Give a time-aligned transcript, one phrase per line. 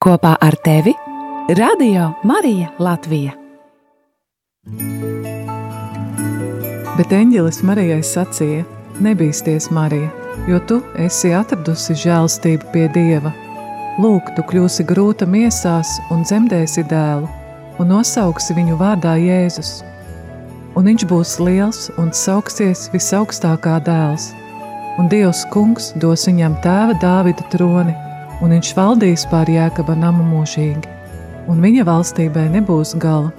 [0.00, 0.94] Kopā ar tevi
[1.58, 3.34] Radio Marija Latvija.
[6.96, 8.62] Bet eņģelis Marijai sacīja:
[9.04, 10.08] Nebīsties, Marija,
[10.48, 13.34] jo tu esi atradusi žēlstību pie Dieva.
[14.00, 17.28] Lūk, tu kļūsi grūta miesās un dzemdēsi dēlu,
[17.76, 19.82] un nosauksi viņu vārdā Jēzus.
[20.80, 24.32] Un viņš būs liels un sauksies visaugstākā dēls,
[24.96, 28.00] un Dievs kungs dos viņam tēva Dāvida troni–
[28.40, 30.88] un viņš valdīs pār Jēkaba namu mūžīgi,
[31.50, 33.32] un viņa valstībai nebūs gala.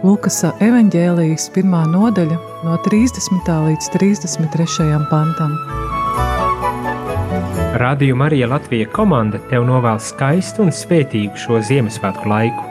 [0.00, 3.52] Lukasa evaņģēlijas pirmā nodaļa no 30.
[3.66, 4.88] līdz 33.
[5.10, 5.58] pantam.
[7.80, 12.69] Radio Marija Latvija komanda tev novēl skaistu un svētīgu šo Ziemassvētku laiku.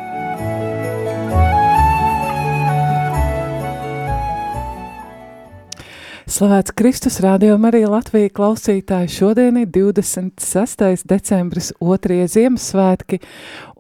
[6.39, 9.09] Slavēts Kristus, rādījuma arī Latvija klausītāji.
[9.11, 11.01] Šodien ir 26.
[11.11, 13.19] decembris, otrie Ziemassvētki,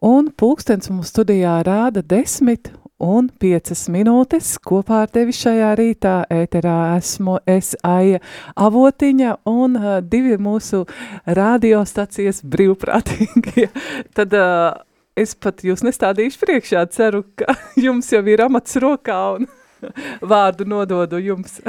[0.03, 4.51] un pulkstens mums studijā rāda 10 un 5 minūtes.
[4.59, 8.19] Kopā ar tevi šajā rītā ēterā esmu es Aija
[8.59, 10.83] Avotiņa un uh, divi mūsu
[11.23, 13.69] radiostacijas brīvprātīgie.
[14.19, 14.73] Tad uh,
[15.15, 17.55] es pat jūs nestādīšu priekšā, ceru, ka
[17.87, 19.53] jums jau ir amats rokā un
[20.35, 21.61] vārdu nododu jums.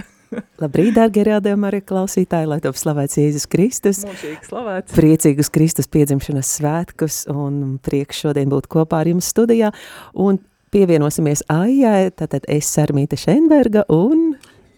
[0.61, 4.03] Labrīt, dārgie rādījumi arī klausītāji, lai top slavēts Jēzus Kristus.
[4.07, 4.95] Mūžīgi slavēts.
[4.95, 9.73] Priecīgus Kristus piedzimšanas svētkus un prieks šodien būt kopā ar jums studijā.
[10.15, 10.39] Un
[10.75, 14.33] pievienosimies Aijai, tātad es Sarmīta Šenberga un...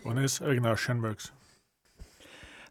[0.08, 1.30] Un es Ignārs Šenbergs.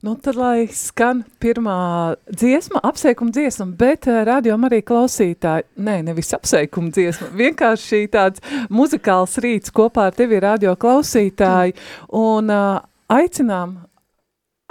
[0.01, 6.33] Nu, tad, lai skan pirmā dziesma, apsveikuma dziesma, bet uh, rādījumā arī klausītāji, nē, nevis
[6.33, 8.41] apsveikuma dziesma, vienkārši tāds
[8.73, 11.77] muzikāls rīts kopā ar tevi radio klausītāji
[12.17, 12.81] un uh,
[13.13, 13.77] aicinām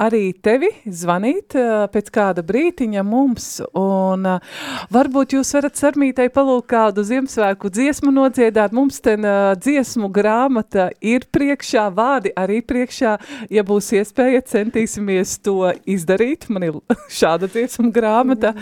[0.01, 4.61] arī tevi zvanīt uh, pēc kāda brītiņa mums, un uh,
[4.93, 11.27] varbūt jūs varat sarmītai palūk kādu Ziemassvētku dziesmu nodziedāt, mums ten uh, dziesmu grāmata ir
[11.33, 13.17] priekšā, vārdi arī priekšā,
[13.53, 16.81] ja būs iespēja, centīsimies to izdarīt, man ir
[17.21, 18.55] šāda dziesmu grāmata,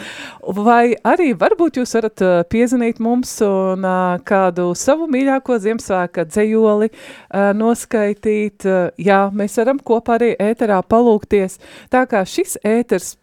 [0.42, 3.86] vai arī varbūt jūs varat piezanīt mums un
[4.26, 8.66] kādu savu mīļāko Ziemassvētka dzejoli uh, noskaitīt,
[8.98, 11.58] jā, mēs varam kopā arī ēterā palūkt lūgties.
[11.90, 13.16] Tā kā šis ēters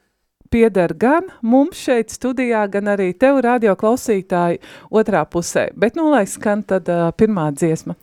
[0.49, 4.59] pieder gan mums šeit studijā, gan arī tev radio klausītāji
[4.91, 5.71] otrā pusē.
[5.75, 7.95] Bet nu, lai skan tad uh, pirmā dziesma.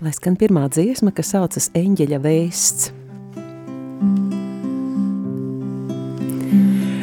[0.00, 2.92] Lai skan pirmā dziesma, kas saucas Eņģeļa vēsts.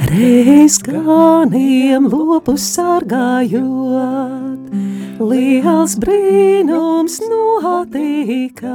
[0.08, 3.62] Reiz ganiem lopus sargājot,
[5.22, 8.74] liels brīnums notika.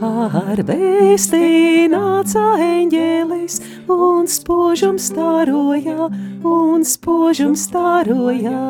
[0.00, 3.58] Ar vēstī nāca eņģēlis
[3.92, 6.06] un spožums staroja,
[6.40, 8.62] un spožums staroja.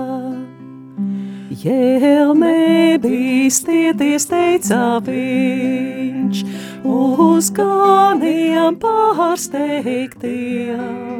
[1.60, 6.42] Jēl nebīstieties, teica viņš,
[6.82, 11.19] uz ganiem pārsteigtiem.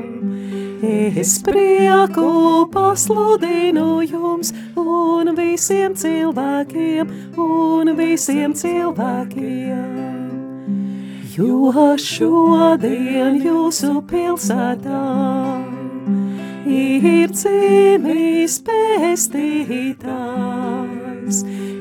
[0.81, 4.49] Es prieku pasludinu jums
[4.81, 9.85] un visiem cilvēkiem, un visiem cilvēkiem.
[11.37, 15.05] Jo šodien jūsu pilsētā
[16.65, 20.01] ir dzimis pestītājs,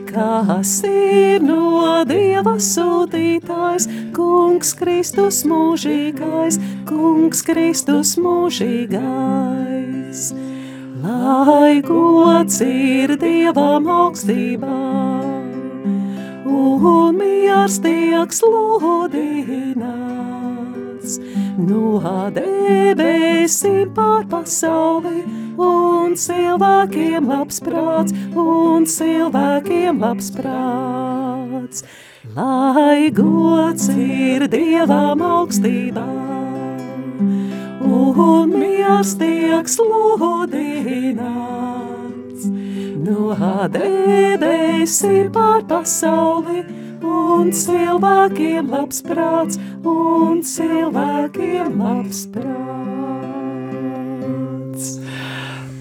[0.10, 6.60] kas ir no Dieva sūtītājs, Kungs Kristus mūžīgais,
[6.90, 10.22] Kungs Kristus mūžīgais.
[11.04, 14.82] Lai gods ir Dievam augstībā,
[16.50, 20.39] un miers tiek sludināts
[21.58, 22.00] no
[22.36, 25.24] debesīm pār pasauli,
[25.58, 31.84] un cilvēkiem labs prāts, un cilvēkiem labs prāts.
[32.36, 36.06] Lai gods ir Dievam augstībā,
[37.82, 40.52] un miers tiek sludināts,
[43.08, 43.34] no
[43.74, 46.62] debesīm pār pasauli,
[47.06, 53.00] un cilvēkiem labs prāts, un cilvēkiem labs prāts.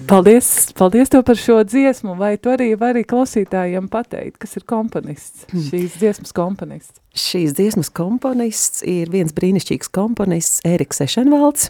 [0.09, 5.45] Paldies, paldies tev par šo dziesmu, vai tu arī vari klausītājiem pateikt, kas ir komponists,
[5.51, 5.61] Hmm.
[5.67, 6.99] šīs dziesmas komponists?
[7.13, 11.69] Šīs dziesmas komponists ir viens brīnišķīgs komponists Ēriks Ešenvalds,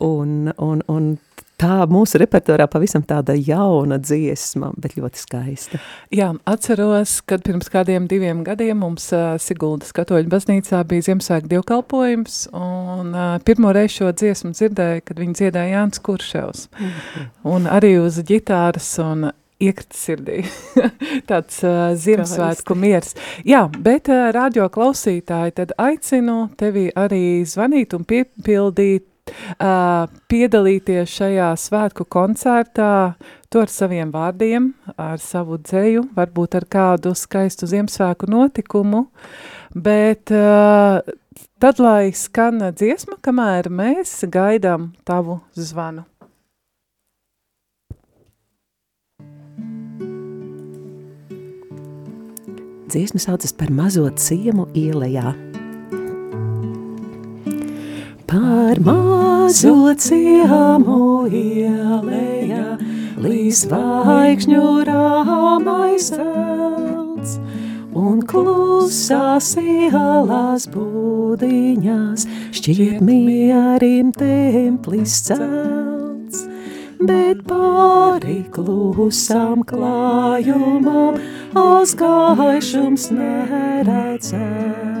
[0.00, 1.18] un, un, un
[1.60, 5.80] tā mūsu repertorā pavisam tāda jauna dziesma, bet ļoti skaista.
[6.14, 12.40] Jā, atceros, kad pirms kādiem diviem gadiem mums uh, Siguldas katoļu baznīcā bija Ziemassvētku dievkalpojums,
[12.58, 16.68] un uh, pirmo reizi šo dziesmu dzirdēju, kad viņi dziedāja Jānis Kurševs.
[16.74, 17.32] Mm -hmm.
[17.54, 19.30] Un arī uz ģitāras un
[19.60, 20.42] iekrita sirdī.
[21.30, 23.14] Tāds uh, Ziemassvētku miers.
[23.44, 31.48] Jā, bet uh, radio klausītāji, tad aicinu tevi arī zvanīt un piepildīt Uh, piedalīties šajā
[31.56, 33.14] svētku koncertā,
[33.48, 39.06] to ar saviem vārdiem, ar savu dzēju, varbūt ar kādu skaistu Ziemassvētku notikumu,
[39.72, 41.00] bet uh,
[41.56, 46.04] tad, lai skan dziesma, kamēr mēs gaidām tavu zvanu.
[52.94, 55.32] Dziesma saucas par mazo ciemu ielējā
[58.28, 62.76] par mazo ciemu ielēja,
[63.20, 67.36] līdz zvaigžņu rāmais velts,
[67.94, 72.26] un klusās ielās būdiņās
[72.56, 76.46] šķiet mierim templis celts,
[77.04, 81.20] bet pāri klusām klājumam
[81.60, 84.93] azgaišums neredzēts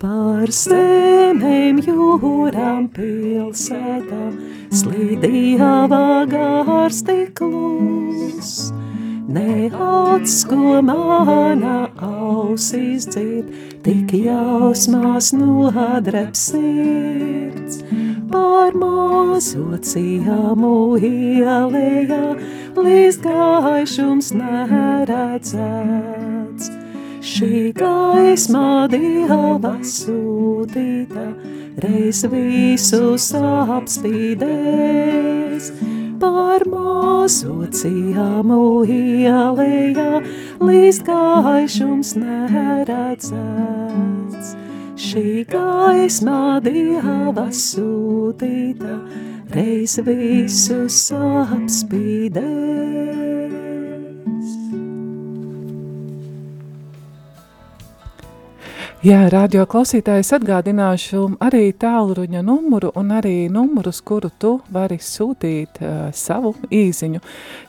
[0.00, 4.32] Par zemēm, jūrām, pilsētām,
[4.72, 8.72] slīdīja vagārs tiklus.
[9.28, 13.52] Neats, ko manā ausīs dzird,
[13.84, 17.82] tik jausmās nodrep sirds
[18.30, 22.36] pār mazo ciemu ielējā,
[22.78, 26.70] līdz gaišums neredzēts.
[27.20, 31.26] Šī gaismā dieva sūtīta,
[31.84, 35.64] reiz visus apspīdēs.
[36.20, 40.20] Pār mazo ciemu ielējā,
[40.60, 43.32] līdz gaišums neredzēts.
[45.00, 49.00] Šī gaismā dieva sūtīta,
[49.56, 53.29] reiz visus apspīdēs.
[59.00, 66.10] Jā, radio klausītājs atgādināšu arī tālruņa numuru un arī numurus, kuru tu vari sūtīt uh,
[66.12, 67.22] savu īziņu.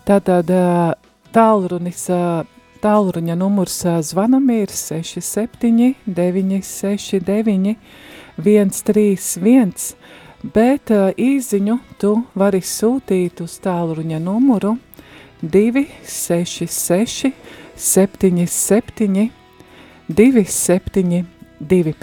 [0.03, 0.91] Tātad uh,
[1.31, 2.43] tālrunis uh,
[2.83, 7.75] Tālruņa numurs zvanam ir 67 969
[8.41, 9.95] 131,
[10.51, 14.75] bet īziņu tu vari sūtīt uz tālruņa numuru
[15.45, 17.31] 266
[17.77, 19.40] 77
[20.17, 21.95] 272.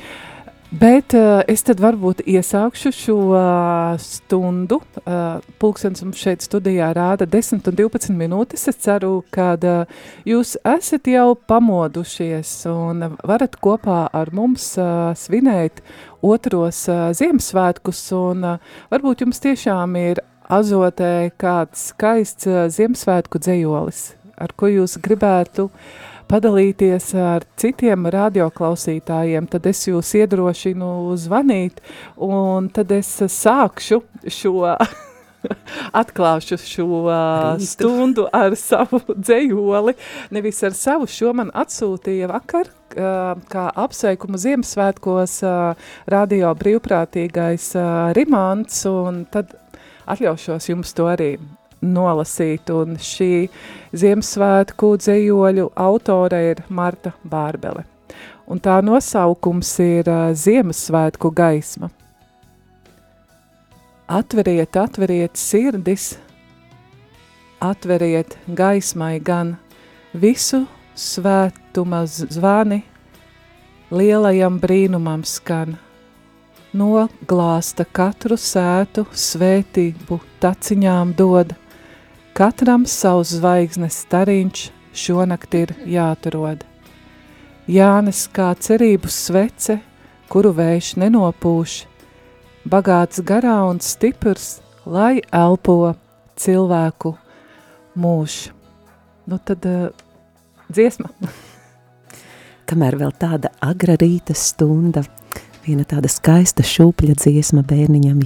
[0.69, 4.83] Bet uh, es tad varbūt iesākšu šo uh, stundu.
[5.01, 8.67] Uh, pulkstens mums šeit studijā rāda 10 un 12 minūtes.
[8.69, 15.81] Es ceru, ka uh, jūs esat jau pamodušies un varat kopā ar mums uh, svinēt
[16.21, 18.03] otros uh, Ziemassvētkus.
[18.19, 20.21] Un uh, varbūt jums tiešām ir
[20.53, 24.05] azotē kāds skaists uh, Ziemassvētku dzējolis,
[24.37, 30.89] ar ko jūs gribētu uh, padalīties ar citiem radioklausītājiem, tad es jūs iedrošinu
[31.19, 31.83] zvanīt,
[32.17, 34.55] un tad es sākšu šo
[36.03, 39.95] atklāšu šo uh, stundu ar savu dzējoli,
[40.35, 47.71] nevis ar savu, šo man atsūtīja vakar, uh, kā apsveikumu Ziemassvētkos uh, radio brīvprātīgais
[48.19, 49.55] Rimants, un tad
[50.09, 51.37] atļaušos jums to arī
[51.85, 53.49] nolasīt, un šī
[53.97, 57.85] Ziemassvētku dzējoļu autore ir Marta Bārbele.
[58.49, 61.91] Un tā nosaukums ir Ziemassvētku gaisma.
[64.09, 66.15] Atveriet, atveriet sirdis,
[67.61, 69.59] atveriet gaismai gan
[70.17, 70.63] visu
[70.97, 72.81] svētuma zvani,
[73.93, 75.77] lielajam brīnumam skan–
[76.77, 81.55] noglāsta katru sētu, svētību taciņām dod,
[82.39, 84.61] Katram savs zvaigznes stariņš
[84.95, 86.61] šonakt ir jāatrod.
[87.67, 89.81] Jānes kā cerības svece,
[90.31, 91.75] kuru vējš nenopūš,
[92.63, 95.97] bagāts garā un stiprs, lai elpo
[96.39, 97.17] cilvēku
[97.99, 98.41] mūž.
[99.27, 99.91] Nu tad uh,
[100.71, 101.11] dziesma.
[102.71, 105.03] Kamēr vēl tāda agra rīta stunda,
[105.67, 108.23] viena tāda skaista šūpļa dziesma bērniņam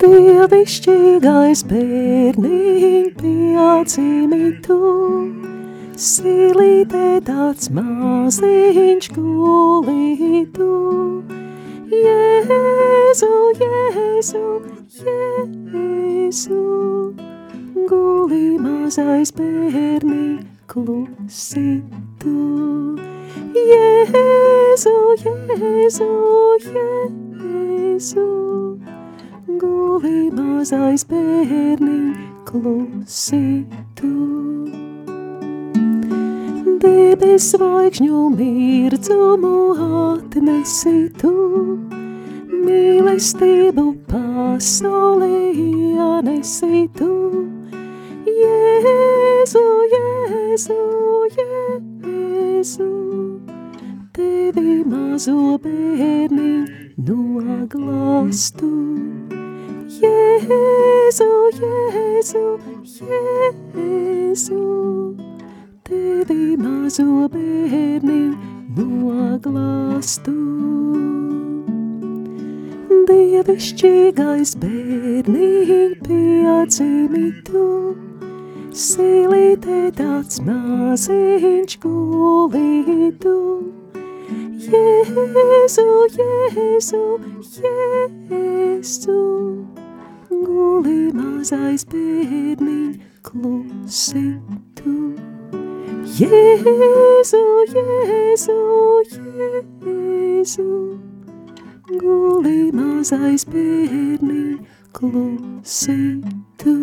[0.00, 0.40] Jēzum.
[0.50, 4.78] Dievišķīgais bērniņ piedzimī tu,
[5.94, 11.22] silītē tāds maziņš gulī tu.
[11.92, 13.30] Jēzu,
[13.60, 14.44] Jēzu,
[15.04, 16.62] Jēzu,
[17.90, 21.82] gulī mazais bērniņ klusi
[22.22, 22.96] tu.
[23.54, 26.10] Jēzu, Jēzu,
[26.72, 28.28] Jēzu,
[29.58, 32.04] gulī mazais bērniņ,
[32.46, 33.66] klusi
[33.98, 34.10] tu.
[36.80, 39.54] Debes zvaigžņu mirdzumu
[39.98, 41.32] atnesi tu,
[42.64, 45.32] mīlestību pasaulē
[45.64, 47.10] ienesi tu.
[48.40, 49.64] Jēzu,
[49.94, 50.78] Jēzu,
[51.36, 52.90] Jēzu,
[54.16, 58.68] tevi mazo bērni noglāstu.
[60.00, 61.28] Jēzu,
[61.60, 62.42] Jēzu,
[62.98, 64.60] Jēzu,
[65.88, 68.20] tevi mazo bērni
[68.76, 70.36] noglāstu.
[73.10, 77.66] Dievišķīgais bērniņ piedzimi tu,
[78.86, 83.38] silītē tāds maziņš gulī tu.
[84.30, 85.84] Jēzu,
[86.14, 87.00] Jēzu,
[88.30, 89.16] Jēzu,
[90.30, 92.92] gulī mazais bērniņ,
[93.26, 94.22] klusi
[94.78, 94.94] tu.
[96.20, 97.42] Jēzu,
[97.74, 98.58] Jēzu,
[99.16, 100.68] Jēzu,
[101.98, 104.54] gulī mazais bērniņ,
[104.94, 105.98] klusi
[106.62, 106.76] tu.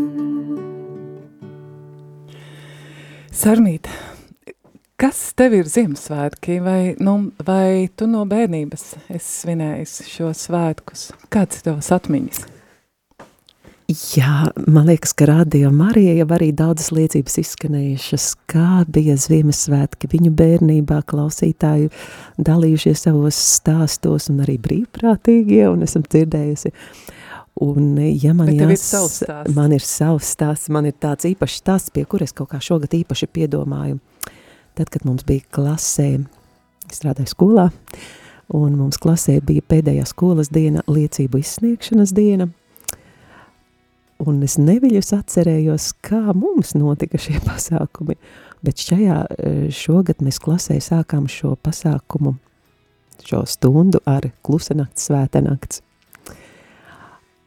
[3.31, 3.87] Sarmīt,
[4.97, 11.11] kas tev ir Ziemassvētki, vai, nu, vai tu no bērnības esi svinējis šo svētkus?
[11.33, 12.45] Kāds ir tavas atmiņas?
[13.87, 20.33] Jā, man liekas, ka Radio Marija jau arī daudzas liecības izskanējušas, kā bija Ziemassvētki viņu
[20.35, 21.93] bērnībā, klausītāju
[22.49, 26.73] dalījušies savos stāstos un arī brīvprātīgie, un esam dzirdējusi.
[27.63, 29.55] Un, ja man, tev ir jās, savs stāsts.
[29.55, 33.31] man ir savs stāsts, man ir tāds īpašs stāsts, pie kuras kaut kā šogad īpaši
[33.39, 34.01] piedomāju.
[34.77, 36.19] Tad, kad mums bija klasē,
[36.93, 37.63] strādāju skolā,
[38.53, 42.45] un mums klasē bija pēdējā skolas diena, liecību izsniegšanas diena,
[44.21, 48.19] un es neviļus atcerējos, kā mums notika šie pasākumi,
[48.65, 52.35] bet šajā eh, šogad mēs klasē sākām šo pasākumu,
[53.25, 55.81] šo stundu ar klusanakts, svētanakts.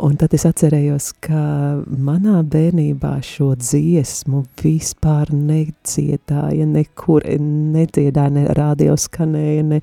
[0.01, 1.41] Un tad es atcerējos, ka
[1.85, 7.27] manā bērnībā šo dziesmu vispār nedziedāja, nekur
[7.75, 9.81] nedziedāja, ne radio skanēja, ne,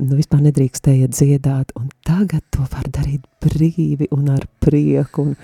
[0.00, 5.38] nu vispār nedrīkstēja dziedāt, un tagad to var darīt brīvi un ar prieku, un,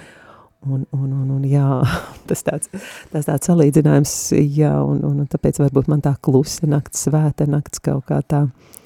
[0.66, 1.68] un, un, un, un jā,
[2.32, 2.72] tas tāds,
[3.14, 7.84] tas tāds salīdzinājums, jā, un, un, un tāpēc varbūt man tā klusa nakts, svēta nakts
[7.86, 8.79] kaut kā tā, uh,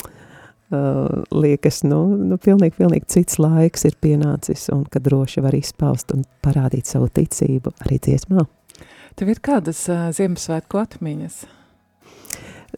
[0.72, 6.24] liekas, nu, nu pilnīgi, pilnīgi cits laiks ir pienācis un ka droši var izpaust un
[6.44, 8.46] parādīt savu ticību arī dziesmā.
[9.14, 11.42] Tev ir kādas uh, Ziemassvētku atmiņas?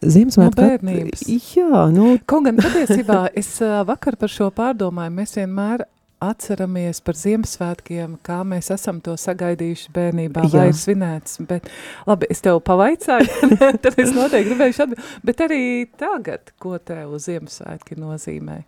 [0.05, 1.23] Ziemassvētku No at- bērnības.
[1.55, 5.87] Jā, nu, Kaut gan patiesībā es ā, vakar par šo pārdomāju, mēs vienmēr
[6.23, 10.53] atceramies par Ziemassvētkiem, kā mēs esam to sagaidījuši bērnībā, Jā.
[10.55, 11.69] vai ir svinēts, bet
[12.09, 13.51] labi, es tev pavaicāju,
[13.83, 15.61] tad es noteikti gribējuši atbildēt, bet arī
[15.99, 18.63] tagad, ko tev Ziemassvētki nozīmē?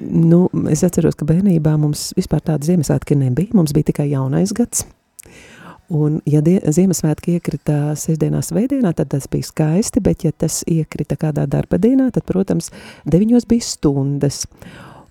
[0.00, 4.84] nu, es atceros, ka bērnībā mums vispār tāda Ziemassvētki nebija, mums bija tikai jaunais gads.
[5.90, 11.18] Un, ja die, Ziemassvētki iekrita sestdienā, svētdienā, tad tas bija skaisti, bet ja tas iekrita
[11.18, 12.70] kādā darba dienā, tad, protams,
[13.10, 14.44] deviņos bija stundas.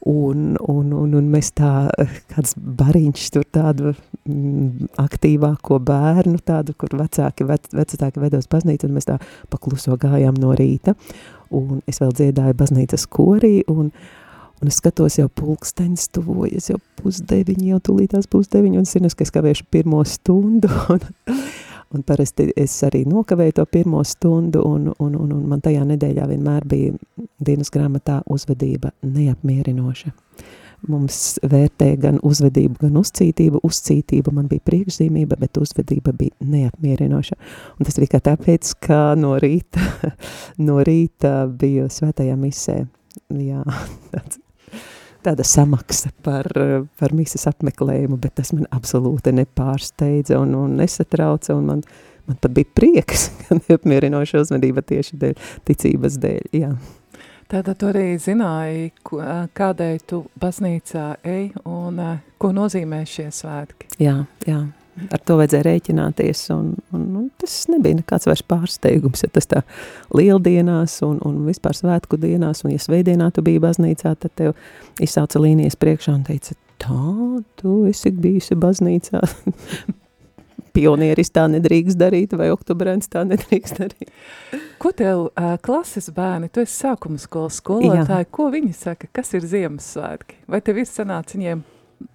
[0.08, 1.90] Un, un, un, un mēs tā,
[2.32, 8.96] kāds bariņš tur tādu mm, aktīvāko bērnu, tādu, kur vecāki, vec, vecāki vedos baznīcu, un
[8.96, 9.18] mēs tā
[9.52, 10.96] pakluso gājām no rīta.
[11.52, 13.92] Un es vēl dziedāju baznīcas korī, un,
[14.62, 19.36] un es skatos jau pulksteņas tuvojas, jau pusdeviņi, jau tūlītās pusdeviņi, un zinu, ka es
[19.36, 21.04] kavēšu pirmo stundu, un,
[21.94, 26.28] un parasti es arī nokavēju to pirmo stundu, un, un, un, un man tajā nedēļā
[26.30, 26.96] vienmēr bija
[27.46, 30.14] dienas grāmatā uzvedība neapmierinoša.
[30.88, 33.60] Mums vērtēja gan uzvedību, gan uzcītību.
[33.68, 37.36] Uzcītība man bija priekšzīmība, bet uzvedība bija neapmierinoša.
[37.76, 39.84] Un tas tikai tāpēc, ka no rīta,
[40.68, 42.78] no rīta bija svētajā misē.
[43.36, 43.66] Jā,
[44.14, 44.40] tāds,
[45.26, 46.48] tāda samaksa par,
[47.00, 51.84] par misas apmeklējumu, bet tas man absolūti nepārsteidza un, un nesatrauca, un man,
[52.30, 56.74] man pat bija prieks, ka neapmierinoša uzvedība tieši dēļ, ticības dēļ, jā.
[57.50, 58.92] Tātad tu arī zināji,
[59.58, 61.98] kādēļ tu baznīcā ej un
[62.38, 63.90] ko nozīmē šie svētki.
[63.98, 64.68] Jā, jā.
[65.14, 69.62] Ar to vajadzēja rēķināties, un, un nu, tas nebija nekāds vairs pārsteigums, ja tas tā
[70.16, 74.54] lieldienās un, un vispār svētku dienās, un ja svētdienā tu biji baznīcā, tad tev
[75.02, 77.00] izsauca līnijas priekšā un teica, tā,
[77.62, 79.24] tu esi bijusi baznīcā.
[80.76, 84.12] Pionieris tā nedrīkst darīt, vai oktobrēns tā nedrīkst darīt.
[84.80, 89.50] Ko tev uh, klases bērni, tu esi sākuma skolas skolotāji, ko viņi saka, kas ir
[89.50, 90.44] Ziemassvētki?
[90.48, 91.66] Vai tev ir sanāca viņiem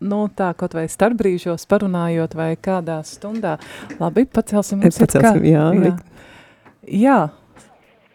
[0.01, 3.57] nu, tā kaut vai starpbrīžos parunājot vai kādā stundā.
[4.01, 5.95] Labi, pacelsim mums Pacelsim, jā, jā.
[7.07, 7.19] jā.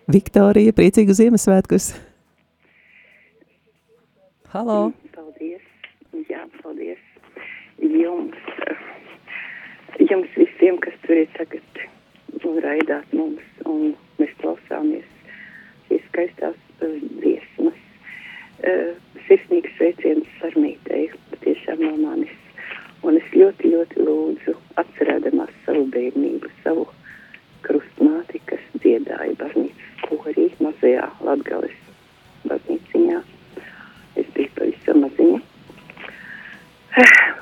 [0.10, 1.94] Viktorija, priecīgu Ziemassvētkus!
[4.50, 4.90] Halo.
[5.14, 5.62] Paldies.
[6.26, 6.98] Jā, paldies
[7.82, 8.38] jums.
[10.00, 11.84] Jums visiem, kas tur ir tagad
[12.48, 15.08] un raidāt mums, un mēs klausāmies
[15.90, 17.80] šīs skaistās uh, dziesmas.
[18.60, 18.96] Uh,
[19.28, 21.10] sirsnīgs sveiciens sarmītei,
[21.40, 22.32] patiešām no manis.
[23.04, 26.86] Un es ļoti, ļoti lūdzu, atcerēdamās savu bērnību, savu
[27.64, 31.78] krustmāti, kas dziedāja baznīcas korī mazajā Latgales
[32.50, 33.22] baznīciņā.
[34.20, 35.40] Es biju pavisam maziņa.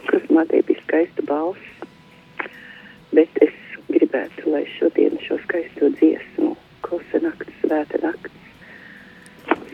[0.07, 1.87] Krustmātei bija skaista balss,
[3.15, 3.55] bet es
[3.89, 6.53] gribētu, lai šodien šo skaisto dziesmu,
[6.85, 8.46] klusa nakts, svēta nakts,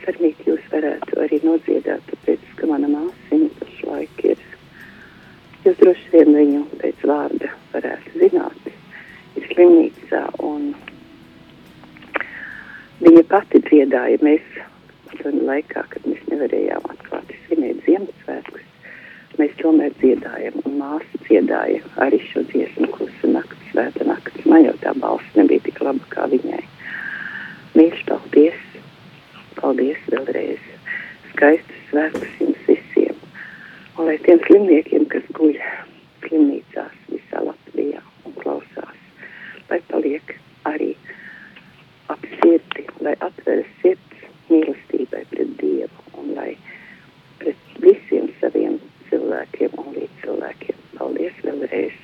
[0.04, 4.42] sarmīt jūs varētu arī nodziedāt, tāpēc, ka mana māsiņa pašlaik ir,
[5.66, 8.70] jūs droši vien viņu pēc vārda varētu zināt,
[9.40, 10.74] ir slimnīcā un
[13.04, 14.46] viņa pati dziedāja, mēs
[15.12, 18.68] padomu laikā, kad mēs nevarējām atklāti svinēt Ziemassvētkus,
[19.40, 24.46] mēs tomēr dziedājam, un māsa dziedāja arī šo dziesmu, klusa nakts, svēta nakts.
[24.50, 26.62] Man jau tā balss nebija tik laba kā viņai.
[27.74, 28.73] Mīļš, paldies!
[29.64, 30.64] Paldies vēlreiz!
[31.30, 33.20] Skaistus svētkus jums visiem!
[33.96, 35.54] Un lai tiem slimniekiem, kas guļ
[36.26, 39.00] slimnīcās visā Latvijā un klausās,
[39.70, 40.36] lai paliek
[40.68, 40.90] arī
[42.12, 46.52] ap sirdi, lai atveras sirds mīlestībai pret Dievu un lai
[47.40, 48.76] pret visiem saviem
[49.08, 50.86] cilvēkiem un līdz cilvēkiem.
[51.00, 51.98] Paldies vēlreiz,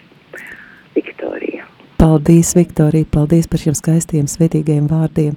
[0.95, 1.67] Viktorija.
[1.99, 5.35] Paldies, Viktorija, paldies par šiem skaistiem, svētīgiem vārdiem.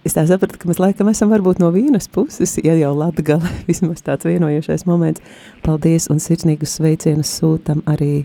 [0.00, 4.00] Es tā sapratu, ka mēs laikam esam varbūt no vienas puses, ja jau Latgala, vismaz
[4.06, 5.20] tāds vienojošais moments.
[5.64, 8.24] Paldies un sirsnīgus sveicienus sūtam arī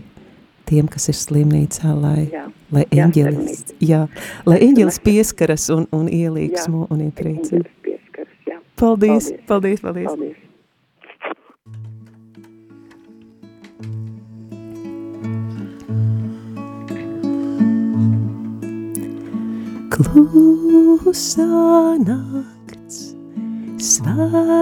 [0.66, 2.46] tiem, kas ir slimnīcā, lai, Jā.
[2.74, 4.06] lai eņģelis, jā,
[4.48, 7.68] lai eņģelis pieskaras un, un ielīgsmo un iepriecina.
[8.76, 9.46] Paldies, Paldies.
[9.46, 10.10] paldies, paldies.
[10.10, 10.42] Paldies.
[21.06, 21.44] Klusā
[22.02, 22.96] nakts,
[23.78, 24.55] svētā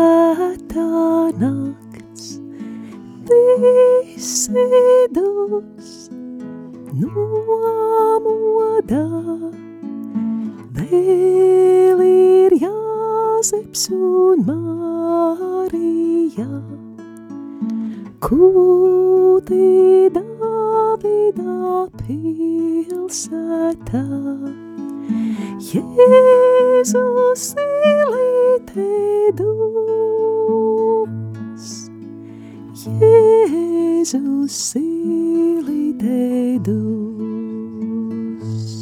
[34.55, 36.19] Jēzus ilīte
[36.63, 38.75] dus.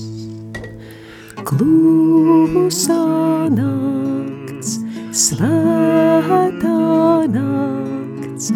[1.48, 2.98] Klusā
[3.54, 4.74] nakts,
[5.16, 6.74] svētā
[7.36, 8.50] nakts,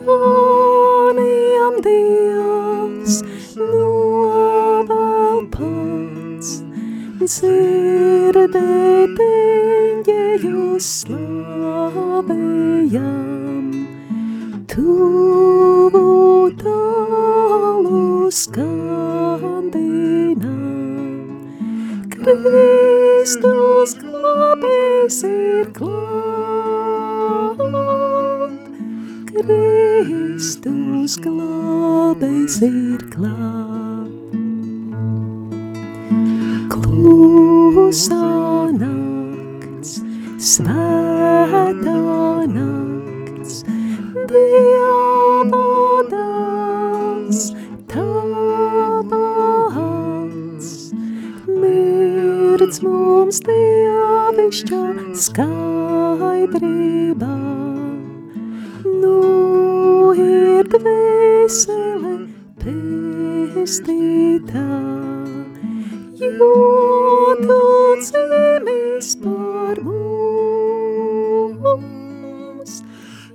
[0.00, 3.20] ganiem Dievs
[3.62, 6.50] novēl pats,
[7.22, 11.17] dzirdēt eņģeļu slavējam,
[30.38, 34.36] Kristus glābējs ir klāt.
[36.70, 38.20] Klusā
[38.78, 39.96] nakts,
[40.38, 40.87] svētā
[66.20, 69.78] jo tāds zemes par
[71.62, 72.82] mums,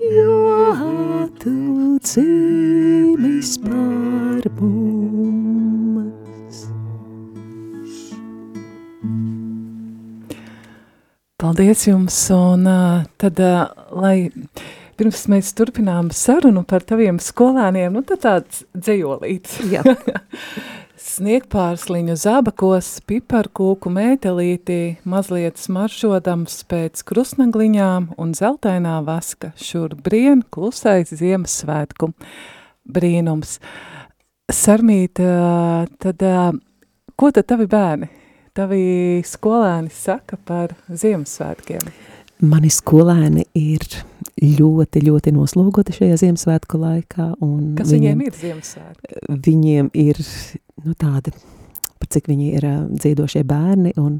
[0.03, 1.55] jo tu
[2.03, 6.59] zemes par mums.
[11.39, 12.67] Paldies jums, un
[13.19, 13.39] tad,
[13.91, 14.31] lai
[14.99, 19.59] pirms mēs turpinām sarunu par taviem skolēniem, nu tad tāds dzējolīts.
[19.71, 19.83] Jā.
[20.93, 32.11] Sniegpārsliņu zabakos, piparkūku mētelītī, mazliet smaršodams pēc krusnagliņām un zeltainā vaska, šur brien klusais Ziemassvētku
[32.85, 33.57] brīnums.
[34.53, 36.23] Sarmīt, tad
[37.17, 38.13] ko tad tavi bērni,
[38.53, 38.85] tavi
[39.25, 41.89] skolēni saka par Ziemassvētkiem?
[42.45, 43.89] Mani skolēni ir
[44.41, 47.33] ļoti, ļoti noslogoti šajā Ziemassvētku laikā.
[47.77, 49.25] Kas viņiem, viņiem ir Ziemassvētki?
[49.45, 50.21] Viņiem ir
[50.83, 51.33] nu, tādi,
[51.99, 54.17] par cik viņi ir uh, dziedošie bērni, un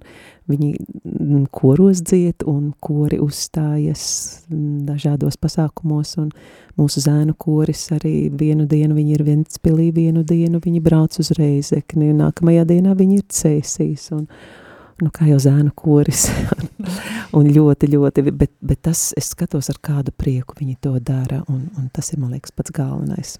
[0.52, 4.06] viņi mm, koros dzied, un kori uzstājas
[4.52, 6.30] mm, dažādos pasākumos, un
[6.80, 12.12] mūsu zēnu koris arī vienu dienu viņi ir Ventspilī, vienu dienu viņi brauc uz Reizekni,
[12.14, 14.28] un nākamajā dienā viņi ir Cēsīs, un,
[15.04, 16.28] nu, kā jau zēnu koris,
[17.38, 21.68] un ļoti, ļoti, bet, bet tas, es skatos ar kādu prieku viņi to dara, un,
[21.78, 23.38] un tas ir, man liekas, pats galvenais.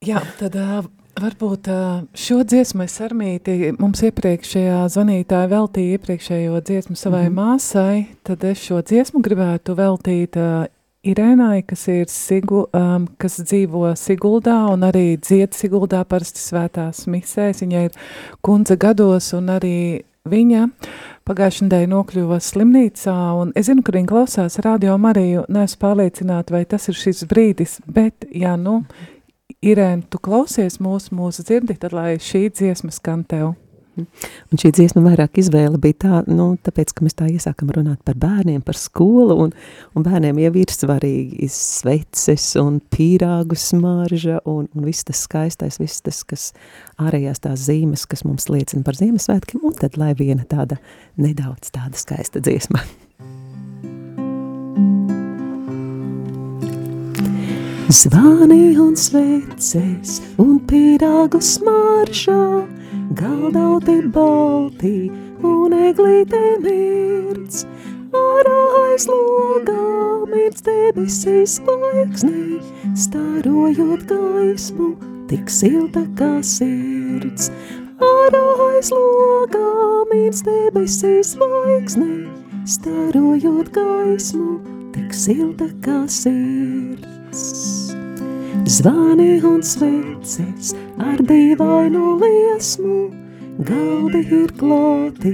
[0.00, 0.78] Jā, tad uh,
[1.20, 7.50] varbūt uh, šo dziesmu es armīti mums iepriekšējā zvanītāja veltīja iepriekšējo dziesmu savai mm -hmm.
[7.52, 10.64] māsai, tad es šo dziesmu gribētu veltīt uh,
[11.00, 17.62] Irēnai, kas ir Sigu, um, kas dzīvo Siguldā un arī dzied Siguldā parasti svētās misēs.
[17.64, 17.96] Viņa ir
[18.44, 20.66] kundze gados un arī viņa
[21.24, 23.16] pagājušajā nedēļā nokļuva slimnīcā,
[23.56, 28.28] es zinu, ka viņa klausās radio Mariju, neesmu pārliecināta, vai tas ir šis brīdis, bet,
[28.28, 28.82] jā, nu,
[29.64, 33.54] Irēna, tu klausies mūsu, mūsu dzirdi, tad lai šī dziesma skan tev.
[34.06, 38.18] Un šī dziesma vairāk izvēle bija tā, nu, tāpēc, ka mēs tā iesākam runāt par
[38.20, 39.54] bērniem, par skolu, un,
[39.96, 46.04] un bērniem jau ir svarīgi sveces un pīrāgu smarža, un, un viss tas skaistais, viss
[46.06, 46.50] tas, kas
[47.00, 50.80] ārējās tās zīmes, kas mums liecina par Ziemassvētkiem, un tad lai viena tāda
[51.20, 52.82] nedaudz tāda skaista dziesma.
[57.90, 62.62] Zvani un sveces un pīrāgu smaržā,
[63.18, 65.10] galdauti balti
[65.42, 67.64] un eglīte mirds.
[68.14, 72.60] Ārā aiz logā mirds debesīs zvaigznī,
[72.98, 74.90] starojot gaismu,
[75.30, 77.50] tik silta kā sirds.
[78.00, 79.70] Ārā aiz logā
[80.12, 82.26] mirds debesīs zvaigznī,
[82.78, 84.60] starojot gaismu,
[84.94, 87.99] tik silta kā sirds.
[88.70, 90.68] Zvani un sveces
[91.02, 92.98] ar dīvainu liesmu,
[93.66, 95.32] galdi ir klāti,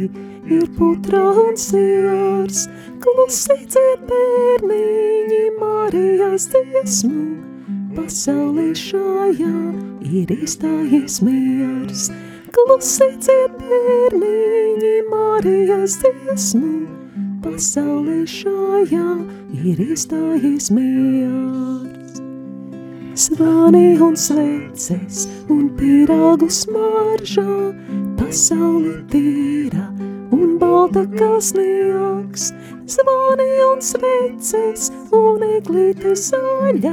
[0.56, 2.62] ir putra un sijārs,
[3.04, 7.26] klusi dzied bērniņi Marijas dziesmu,
[7.98, 9.52] pasaulē šajā
[10.22, 12.08] ir izstājies miers,
[12.56, 16.72] klusi dzied bērniņi Marijas dziesmu,
[17.44, 19.06] pasaulē šajā
[19.60, 22.05] ir izstājies miers.
[23.16, 27.72] Zvani un sveces un pīrāgu smaržā,
[28.18, 29.86] pasauli tīra
[30.36, 32.50] un balta kā sniegs.
[32.84, 36.92] Zvani un sveces un eglīte zaļā,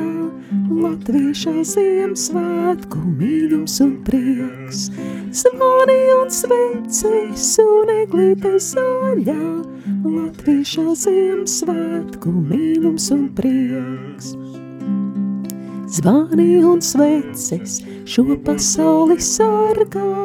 [0.71, 4.87] Latvieša Ziemassvētku mīļums un prieks.
[5.43, 9.39] Zvani un sveces un eglīte zaļā,
[10.07, 14.37] Latvieša Ziemassvētku mīļums un prieks.
[15.93, 17.75] Zvani un sveces
[18.09, 20.23] šo pasauli sargā,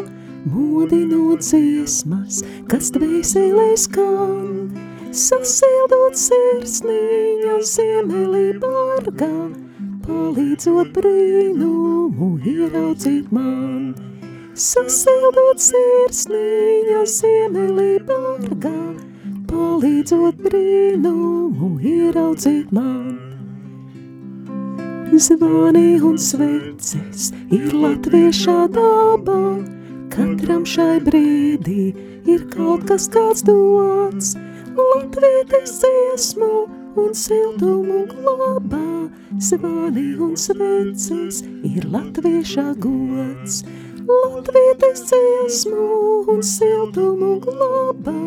[0.49, 2.39] modinot dziesmas,
[2.71, 4.71] kas dvēselē skan.
[5.13, 9.29] Sasildot sirsniņa ziemelī bargā,
[10.09, 13.93] palīdzot brīnumu ieraudzīt man.
[14.57, 18.77] Sasildot sirsniņa ziemelī bargā,
[19.53, 23.28] palīdzot brīnumu ieraudzīt man.
[25.17, 29.39] Zvani un sveces ir latviešā dabā,
[30.13, 31.87] katram šai brīdī
[32.29, 34.35] ir kaut kas kāds dots.
[34.77, 36.51] Latvietis dziesmu
[37.03, 39.09] un siltumu glabā,
[39.41, 43.65] zvani un sveces ir latviešā gods.
[44.07, 45.89] Latvietis dziesmu
[46.37, 48.19] un siltumu glabā,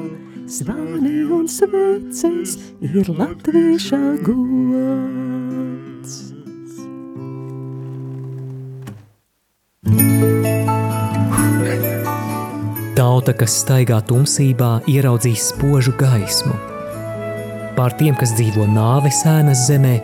[0.48, 5.71] zvani un sveces ir latviešā gods.
[12.96, 16.54] Tauta, kas staigā tumsībā, ieraudzīs spožu gaismu.
[17.76, 19.96] pār tiem, kas dzīvo nāves ēnas zemē,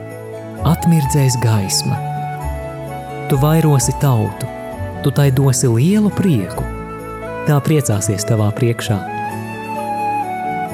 [0.66, 1.98] atmirdzēs gaisma.
[3.30, 4.48] Tu vairosi tautu,
[5.04, 6.64] tu tai dosi lielu prieku,
[7.48, 8.98] tā priecāsies tavā priekšā.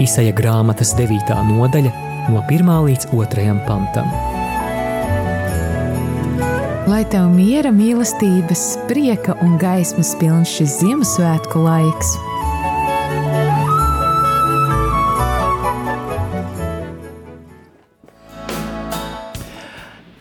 [0.01, 1.33] Isaija grāmatas 9.
[1.49, 1.91] nodaļa
[2.29, 2.71] no 1.
[2.87, 3.57] līdz 2.
[3.67, 4.32] pantam.
[6.83, 12.09] Lai tev miera, mīlestības, prieka un gaismas pilns šis Ziemassvētku laiks!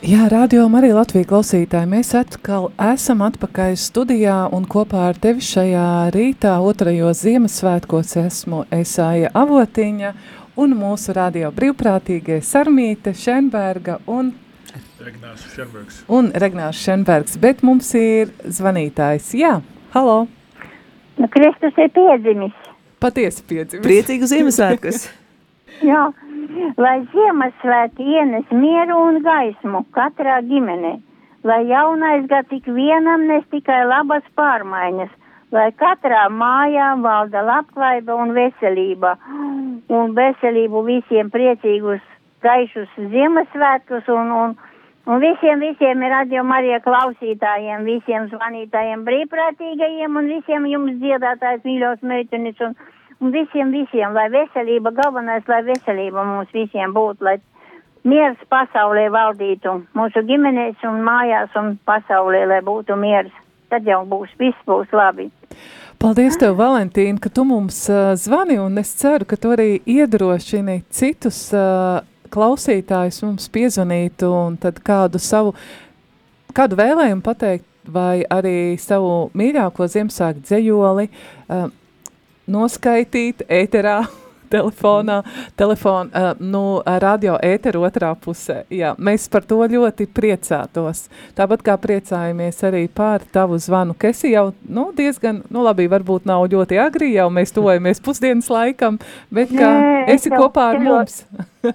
[0.07, 1.88] Jā, radio arī Latvijas klausītāji.
[1.90, 9.35] Mēs atkal esam atpakaļ studijā un kopā ar tevi šajā rītā, otrajos Ziemassvētkos, esmu Esāja
[9.35, 10.14] Avotiņa
[10.62, 14.31] un mūsu radio brīvprātīgie Sarmīte Šenberga un
[15.03, 16.03] Regnārs Šenbergs.
[16.07, 19.33] Un Regnārs Šenbergs, bet mums ir zvanītājs.
[19.35, 19.57] Jā,
[19.97, 20.29] halo!
[21.19, 22.55] Nu, Kristus ir piedzimis.
[23.03, 23.83] Patiesi piedzimis.
[23.83, 25.09] Priecīgu Ziemassvētkus!
[25.91, 26.05] Jā,
[26.79, 30.95] lai Ziemassvētki ienes mieru un gaismu katrā ģimenē,
[31.51, 35.11] lai jaunais gads tik vienam nes tikai labas pārmaiņas,
[35.51, 39.17] lai katrā mājā valda labklājība un veselība,
[39.91, 42.05] un veselību visiem priecīgus,
[42.47, 44.61] gaišus Ziemassvētkus un, un,
[45.07, 52.03] un visiem, visiem ir radio Marija klausītājiem, visiem zvanītājiem, brīvprātīgajiem un visiem jums dziedātājs mīļos
[52.07, 52.77] meitenis un
[53.23, 57.37] un visiem, visiem, lai veselība, galvenais, lai veselība mums visiem būtu, lai
[58.09, 63.31] miers pasaulē valdītu, mūsu ģimenēs un mājās un pasaulē, lai būtu miers.
[63.71, 65.31] Tad jau būs, viss būs labi.
[66.03, 70.83] Paldies tev, Valentīna, ka tu mums uh, zvani, un es ceru, ka tu arī iedrošini
[70.91, 75.55] citus uh, klausītājus mums piezvanīt un tad kādu savu,
[76.57, 81.64] kādu vēlējumu pateikt, vai arī savu mīļāko Ziemassvētku dzējoli uh,
[82.53, 84.03] noskaitīt ēterā,
[84.53, 85.21] telefonā,
[85.59, 86.62] telefon, uh, nu,
[87.05, 88.62] radio ēteru otrā pusē.
[88.73, 91.07] Jā, mēs par to ļoti priecātos.
[91.38, 96.49] Tāpat kā priecājamies arī par tavu zvanu, kas jau nu, diezgan, nu labi, varbūt nav
[96.53, 99.01] ļoti agri, jau mēs tuvojamies pusdienas laikam,
[99.33, 101.25] bet kā Nē, es esi kopā ar mums.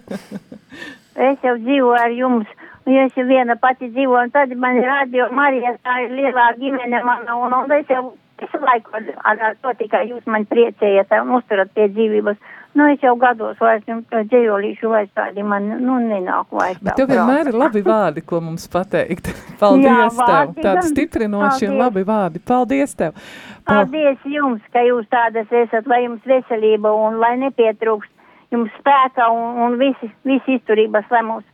[1.17, 2.49] Es jau dzīvoju ar jums,
[2.85, 6.51] un ja es viena pati dzīvoju, un tad man ir radio Marija, tā ir lielā
[6.59, 9.07] ģimene mana, un, un es jau visu laiku ar,
[9.41, 12.37] ar to tikai jūs man priecējat un uzturat pie dzīvības.
[12.77, 16.77] Nu, es jau gados vairs dzējolīšu vairs tādi man, nu, nenāk vairs.
[16.85, 19.31] Bet tev vienmēr ir labi vārdi, ko mums pateikt.
[19.61, 20.19] Paldies Jā, tev.
[20.19, 20.89] vārdi Tādi gan.
[20.91, 22.43] stiprinoši un labi vārdi.
[22.45, 23.17] Paldies tev.
[23.65, 28.13] Pal Paldies jums, ka jūs tādas esat, lai jums veselība un lai nepietrūkst
[28.53, 31.47] jums spēka un, un visi, visi izturības, lai mums.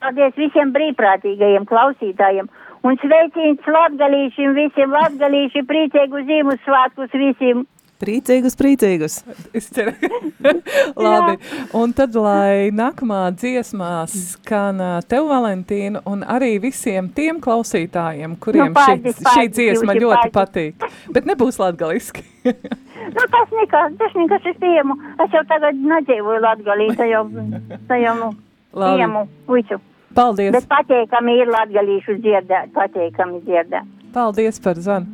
[0.00, 2.48] Paldies visiem brīvprātīgajiem klausītājiem
[2.88, 7.66] un sveicīns latgalīšiem, visiem latgalīši, priecīgu Ziemassvētkus visiem.
[8.00, 9.18] Priecīgus, priecīgus!
[9.56, 9.92] Es ceru.
[11.04, 11.36] Labi.
[11.76, 18.78] Un tad, lai nākamā dziesmā skan tev, Valentīna, un arī visiem tiem klausītājiem, kuriem Nu,
[18.78, 20.78] paldies, šī, šī dziesma jūsu ļoti paldies.
[20.80, 21.12] patīk.
[21.16, 22.24] Bet nebūs latgaliski.
[23.10, 24.94] Nu, tas nekas, tas nekas es pieņemu.
[25.24, 28.28] Es jau tagad nedzīvoju Latgalī, tā jau, nu,
[28.76, 29.80] pieņemu visu.
[30.14, 30.52] Paldies.
[30.54, 33.88] Bet pateikami ir latgalīšu dzirdēt, pateikami dzirdēt.
[34.14, 35.10] Paldies par zvanu.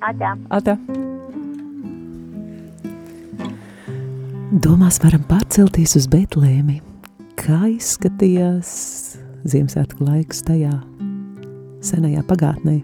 [0.00, 0.34] Atā.
[0.54, 0.78] Ata.
[4.48, 6.78] Domās varam pārcelties uz Betlēmi.
[7.36, 8.70] Kā izskatījās
[9.44, 10.70] Ziemassvētku laiks tajā
[11.84, 12.78] senajā pagātnē?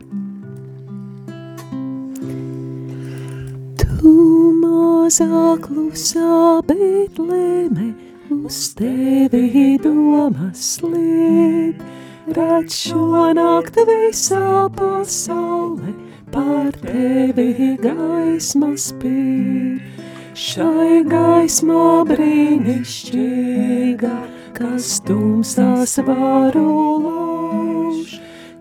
[3.80, 4.12] Tu
[4.60, 7.88] mazā klusā Betlēme,
[8.36, 11.80] uz tevi domas liet,
[12.28, 15.96] redz šo nakti visā pasaulē,
[16.28, 19.93] par tevi gaisma spīd.
[20.34, 24.08] Šai gaismā brīnišķīga,
[24.56, 26.64] kas tumsās varu
[27.04, 28.16] lauž,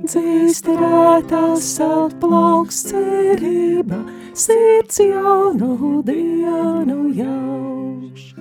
[0.05, 4.03] dzīst rētās atplauks cerība,
[4.37, 8.37] sirds jaunu dienu jauš.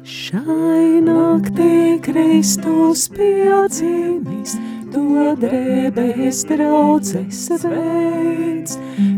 [0.00, 4.56] Šai naktī Kristus piedzimis,
[4.94, 8.76] to drebēs draudzes veids,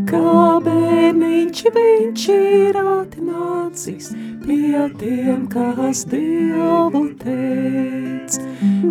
[0.09, 4.09] kā bērniņš viņš ir atnācis
[4.47, 8.37] pie tiem, kas Dievu teic.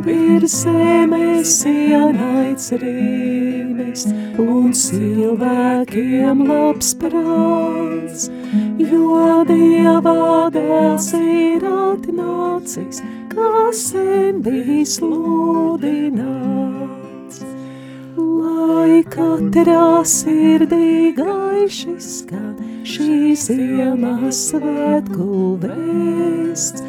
[0.07, 4.07] Virs zemes ienaidz rīmes
[4.43, 8.29] un cilvēkiem labs prāts,
[8.79, 13.03] jo Dieva dēls ir atnācis,
[13.37, 16.17] kas sen bija sludināts.
[18.17, 25.29] Lai katrā sirdī gaiši skan šī Ziemassvētku
[25.65, 26.81] vēsts.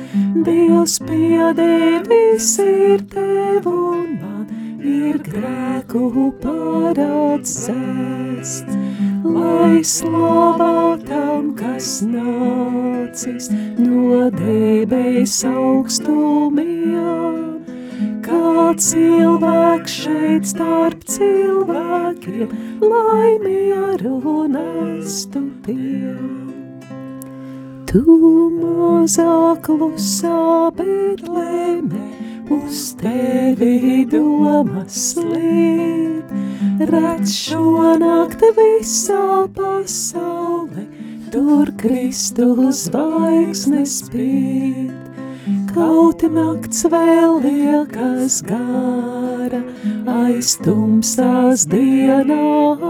[0.48, 4.48] Dievs piedevis ir tev un man
[4.88, 6.04] ir grēku
[6.44, 7.78] parādzēsts.
[9.28, 17.36] Lai slavā tam, kas nācis no debes augstumiem,
[18.24, 26.48] kā cilvēks šeit starp cilvēkiem, lai mieru nestu tiem.
[27.88, 28.04] Tu
[28.62, 32.08] mazā klusā Betlēmē,
[32.54, 36.28] uz tevi domas slīd,
[36.92, 40.86] redz šo nakti visā pasaulē,
[41.34, 44.96] tur Kristus zvaigznes spīd.
[45.72, 49.62] Kaut nakts vēl liekas gara,
[50.26, 52.88] aiz tumsās dienās.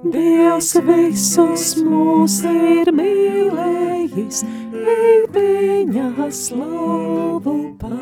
[0.00, 4.38] Dievs visus mūs ir mīlējis,
[4.72, 8.00] ej viņa slavu paust.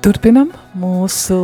[0.00, 0.48] Turpinam
[0.80, 1.36] mūsu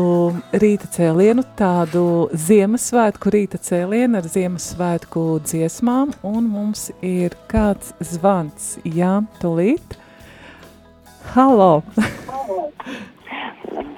[0.56, 8.78] rīta cēlienu, tādu Ziemassvētku rīta cēlienu ar Ziemassvētku dziesmām, un mums ir kāds zvans.
[8.88, 9.84] Jā, tūlīt.
[11.36, 11.84] Halo!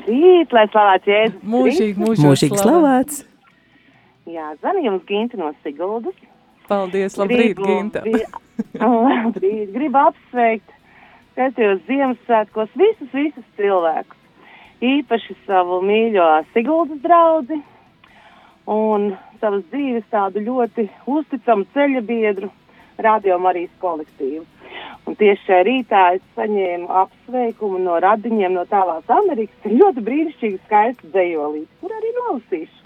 [0.04, 1.42] Labrīt, lai slavēts Jēzus.
[1.48, 3.24] Mūžīgi, mūžīgi, Mūžīgi slavēts.
[4.28, 6.16] Jā, zvanu jums Ginta no Siguldas.
[6.68, 8.02] Paldies, labrīt, Ginta.
[8.80, 10.74] Labrīt, gribu apsveikt
[11.36, 14.20] pēdējos Ziemassvētkos visus, visus cilvēkus.
[14.84, 17.62] Īpaši savu mīļo Siguldas draudzi
[18.68, 22.52] un savas dzīves tādu ļoti uzticamu ceļa biedru
[22.98, 24.44] Radio Marijas kolektīvu.
[25.04, 29.66] Un tieši šajā rītā es saņēmu apsveikumu no radiņiem no tālās Amerikas.
[29.68, 32.80] Ļoti brīnišķīgi skaists dzējolīts, kur arī nolasīšu.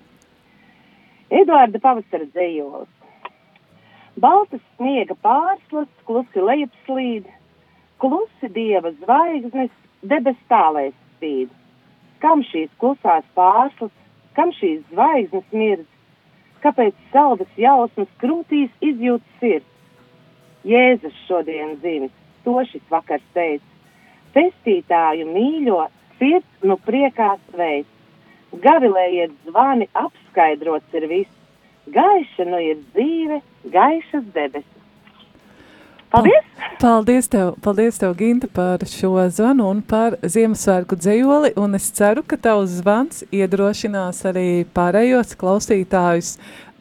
[1.41, 2.95] Eduarda pavasara dzējolis.
[4.19, 7.29] Baltas sniega pārslas, klusi lejupslīd,
[8.03, 9.71] klusi dieva zvaigznes,
[10.03, 11.53] debes tālēs spīd.
[12.19, 13.95] Kam šīs klusās pārslas,
[14.35, 15.87] kam šīs zvaigznes mirdz,
[16.65, 19.78] kāpēc saldas jausmas krūtīs izjūt sirds?
[20.69, 22.13] Jēzus šodien dzimis,
[22.45, 23.65] to šis vakars teica.
[24.35, 25.85] Pestītāju mīļo,
[26.19, 27.89] sirds nu priekā sveic.
[28.65, 31.37] Gavilējiet zvani, apskaidrots ir viss.
[31.93, 33.41] Gaiša nu ir dzīve,
[33.73, 34.75] gaišas debesis.
[36.09, 36.45] Paldies!
[36.81, 42.23] Paldies tev, paldies tev, Ginta, par šo zvanu un par Ziemassvētku dzējoli, un es ceru,
[42.25, 46.37] ka tavs zvans iedrošinās arī pārējos klausītājus,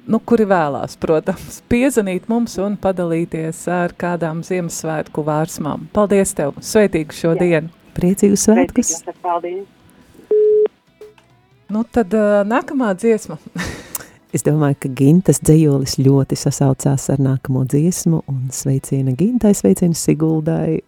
[0.08, 5.88] nu, kuri vēlās, protams, piezanīt mums un padalīties ar kādām Ziemassvētku vārsmām.
[5.96, 7.41] Paldies tev, sveitīgu šo Jā.
[7.43, 7.74] dienu!
[7.98, 9.00] Priecīgu svētkus!
[9.24, 9.65] Paldies!
[11.67, 13.39] Nu, tad uh, nākamā dziesma.
[14.36, 20.82] Es domāju, ka Gintas dzējolis ļoti sasaucās ar nākamo dziesmu un sveiciena Gintai, sveiciena Siguldai.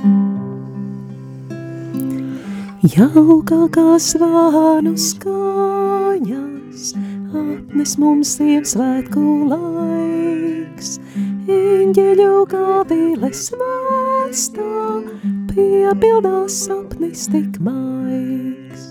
[0.00, 0.39] Un...
[2.80, 6.84] Jaukākā svānu skaņas
[7.36, 10.94] atnes mums Ziemassvētku laiks.
[11.44, 14.72] Eņģeļu gaviles vēstā
[15.52, 18.88] piepildās sapnis tik maigs.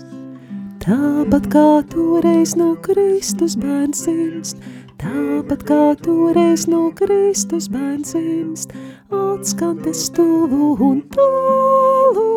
[0.86, 4.62] Tāpat kā toreiz no Kristus bērns dzimst,
[5.02, 8.70] tāpat kā toreiz no Kristus bērns dzimst,
[9.10, 12.30] atskan tas tuvu un tālu,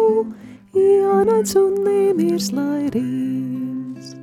[0.73, 4.17] jānāc un nemirs lai rīmst.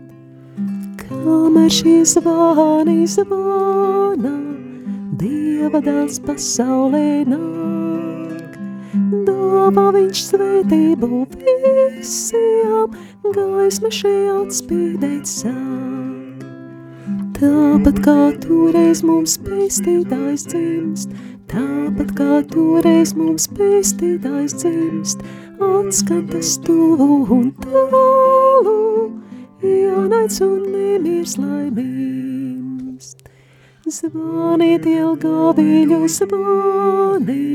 [1.03, 4.35] Kamēr šie zvani zvana,
[5.21, 8.57] Dieva dēls pasaulē nāk,
[9.27, 12.97] dāvā viņš svētību visiem,
[13.37, 16.47] gaisma šeit atspīdēt sāk.
[17.41, 21.15] Tāpat kā toreiz mums pestītājs dzimst,
[21.49, 25.25] tāpat kā toreiz mums pestītājs dzimst,
[25.61, 28.77] atskan tas tuvu un tālu,
[29.63, 33.27] jānaic un nemirs laimīmst.
[33.91, 37.47] Zvaniet ilgā viļu zvani,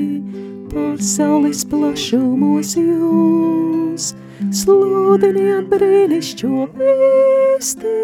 [0.74, 4.10] pasaules plašumos jūs,
[4.52, 7.96] sludiniet brīnišķo vēsti,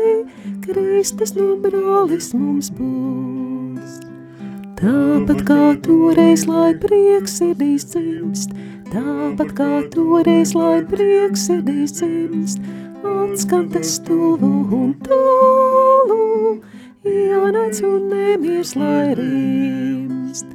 [0.64, 4.00] Kristus no brālis mums būs.
[4.82, 8.56] Tāpat kā toreiz, lai prieks sirdīs dzimst,
[8.92, 12.60] tāpat kā toreiz, lai prieks sirdīs dzimst,
[13.08, 16.60] atskan tas tuvu un tālu,
[17.08, 20.52] jānāc un nemirs, lai rīmst.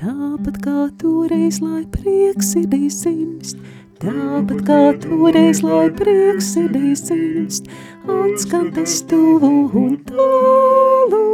[0.00, 3.58] Tāpat kā toreiz, lai prieks sirdī simst,
[4.04, 7.68] tāpat kā toreiz, lai prieks sirdī simst,
[8.04, 11.26] atskan tas tuvu un tālu,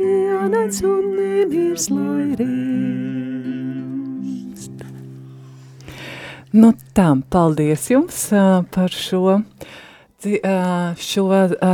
[0.00, 3.27] jānēc un nemirs, lai rīst.
[6.52, 8.30] Nu, tam paldies jums
[8.72, 9.40] par šo
[10.98, 11.26] šo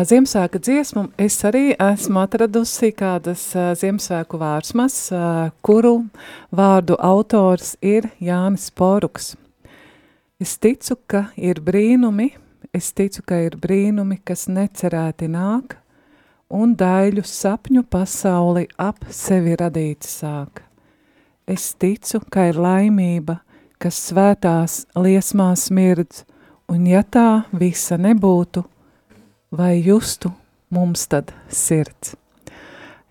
[0.05, 4.97] Ziemassvētku dziesmu es arī esmu atradusi kādas Ziemassvētku vārsmas,
[5.62, 5.93] kuru
[6.51, 9.37] vārdu autors ir Jānis Poruks.
[10.43, 12.33] Es ticu, ka ir brīnumi,
[12.75, 15.79] es ticu, ka ir brīnumi, kas necerēti nāk,
[16.51, 20.66] un daļu sapņu pasauli ap sevi radīt sāk.
[21.47, 23.39] Es ticu, ka ir laimība,
[23.85, 26.22] kas svētās liesmās mirdz,
[26.72, 28.62] un ja tā visa nebūtu,
[29.53, 30.30] vai justu
[30.72, 32.14] mums tad sirds?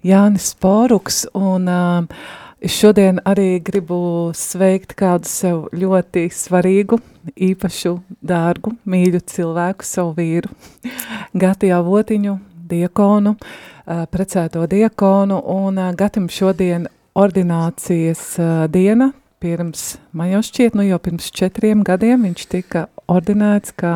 [0.03, 2.26] Jānis Poruks, un uh,
[2.65, 4.01] šodien arī gribu
[4.34, 6.97] sveikt kādu sev ļoti svarīgu,
[7.38, 7.99] īpašu,
[8.34, 10.49] dārgu, mīļu cilvēku, savu vīru,
[11.45, 12.39] Gatijā Votiņu,
[12.74, 19.13] diekonu, uh, precēto diekonu, un uh, Gatim šodien ordinācijas uh, diena,
[19.44, 23.96] pirms, man jau šķiet, nu jau pirms četriem gadiem viņš tika ordinēts kā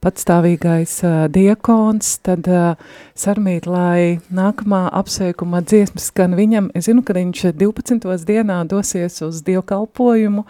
[0.00, 2.80] patstāvīgais uh, diekons, tad uh,
[3.12, 8.08] sarmīt, lai nākamā apsveikuma dziesmas skan viņam, es zinu, ka viņš 12.
[8.30, 10.46] dienā dosies uz dievkalpojumu,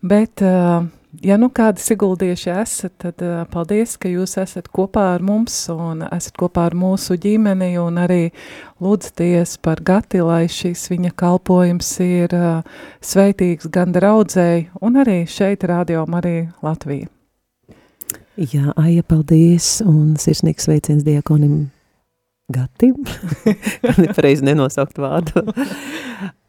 [0.00, 0.88] bet uh,
[1.24, 6.04] ja nu kādi siguldieši esat, tad uh, paldies, ka jūs esat kopā ar mums un
[6.08, 8.30] esat kopā ar mūsu ģimeni un arī
[8.82, 15.64] lūdzaties par gati, lai šis viņa kalpojums ir uh, sveitīgs gan draudzēji un arī šeit
[15.68, 17.08] radio arī Latvija.
[18.36, 21.70] Jā, Aija, paldies un sirsnīgs sveiciens diakonim
[22.52, 22.94] Gatim,
[23.82, 25.42] kad nepareizi nenosaukt vārdu.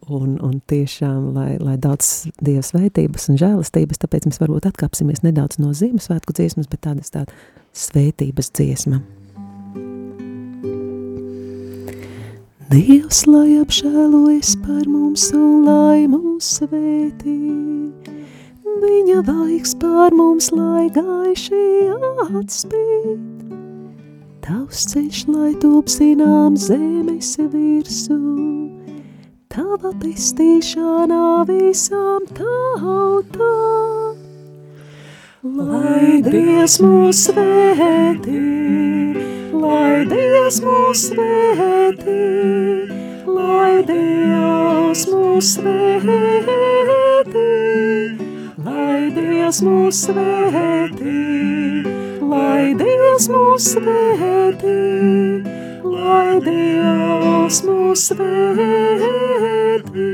[0.07, 5.57] Un, un tiešām, lai, lai daudz dieva svētības un žēlastības, tāpēc mēs varbūt atkāpsimies nedaudz
[5.59, 7.39] no Ziemassvētku dziesmas, bet tāda ir tāda
[7.75, 9.01] svētības dziesma.
[12.67, 17.39] Dievs, lai apžēlojas par mums un lai mūs svētī,
[18.85, 21.65] viņa vaigs pār mums, lai gaiši
[22.27, 23.46] atspīt.
[24.47, 28.15] Tavs ceļš, lai top zinām zemes virsū,
[29.51, 34.15] tava pestīšanā visām tautām.
[35.43, 38.39] Lai Dievs mūs svētī,
[39.51, 42.23] lai Dievs mūs svētī,
[43.27, 46.15] lai Dievs mūs svētī,
[48.57, 51.19] lai Dievs mūs svētī,
[52.21, 54.77] lai Dievs mūs svētī
[56.07, 60.07] lai Dievs mūs svētī.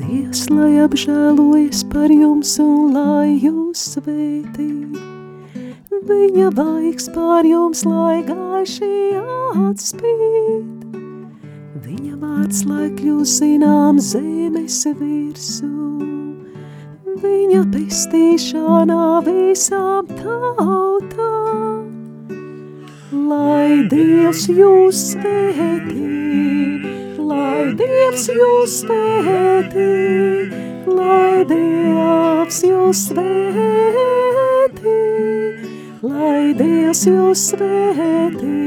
[0.00, 4.70] Dievs, lai apžēlojas par jums un lai jūs svētī.
[6.04, 8.92] Viņa vaigs pār jums, lai gaiši
[9.70, 10.98] atspīd.
[11.84, 16.33] Viņa vārds, lai kļūst zinām zemes virsū.
[17.24, 21.86] Viņa pestīšanā visām tautām.
[23.30, 26.10] Lai Dievs jūs svētī,
[27.16, 29.88] lai Dievs jūs svētī,
[30.90, 34.98] lai Dievs jūs svētī,
[36.04, 38.60] lai Dievs jūs svētī,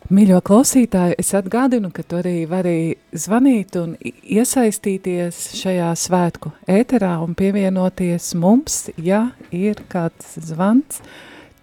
[0.08, 7.36] Mīļo klausītāji, es atgādinu, ka tu arī vari zvanīt un iesaistīties šajā svētku ēterā un
[7.36, 11.02] pievienoties mums, ja ir kāds zvans.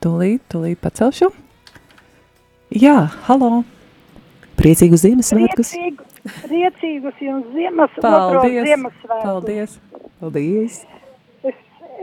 [0.05, 1.31] Tūlīt, tūlīt pacelšu.
[2.77, 2.99] Jā,
[3.31, 3.63] halo!
[4.61, 5.73] Priecīgu Ziemassvētkus!
[5.73, 8.65] Priecīgu, priecīgus jums Ziemas, Paldies!
[8.69, 9.25] Ziemassvētkus!
[9.25, 9.77] Paldies!
[10.21, 10.79] Paldies!
[11.45, 11.59] Es,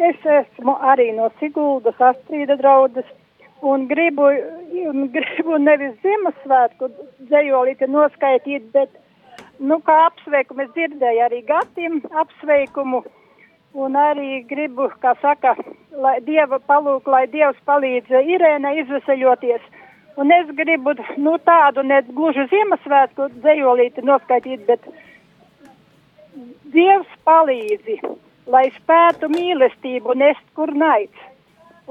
[0.09, 3.07] es esmu arī no Siguldas Astrīda draudas
[3.61, 4.29] un gribu,
[4.89, 6.91] un gribu nevis Ziemassvētku
[7.29, 8.93] dzējolīti noskaitīt, bet,
[9.59, 13.03] nu, kā apsveikumu, es dzirdēju arī Gatim apsveikumu,
[13.73, 15.55] un arī gribu, kā saka,
[15.93, 19.69] lai Dieva palūk, lai Dievs palīdz Irēna izveseļoties,
[20.17, 24.87] un es gribu, nu, tādu ne gluži Ziemassvētku dzējolīti noskaitīt, bet
[26.71, 27.97] Dievs palīdzi,
[28.47, 31.27] lai spētu mīlestību nest kur naids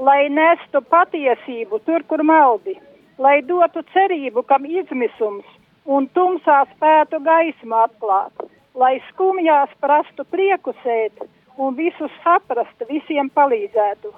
[0.01, 2.77] lai nestu patiesību tur, kur maldi,
[3.21, 5.45] lai dotu cerību, kam izmisums,
[5.85, 11.21] un tumsā spētu gaismu atklāt, lai skumjās prastu prieku sēt,
[11.57, 14.13] un visus saprast, visiem palīdzētu.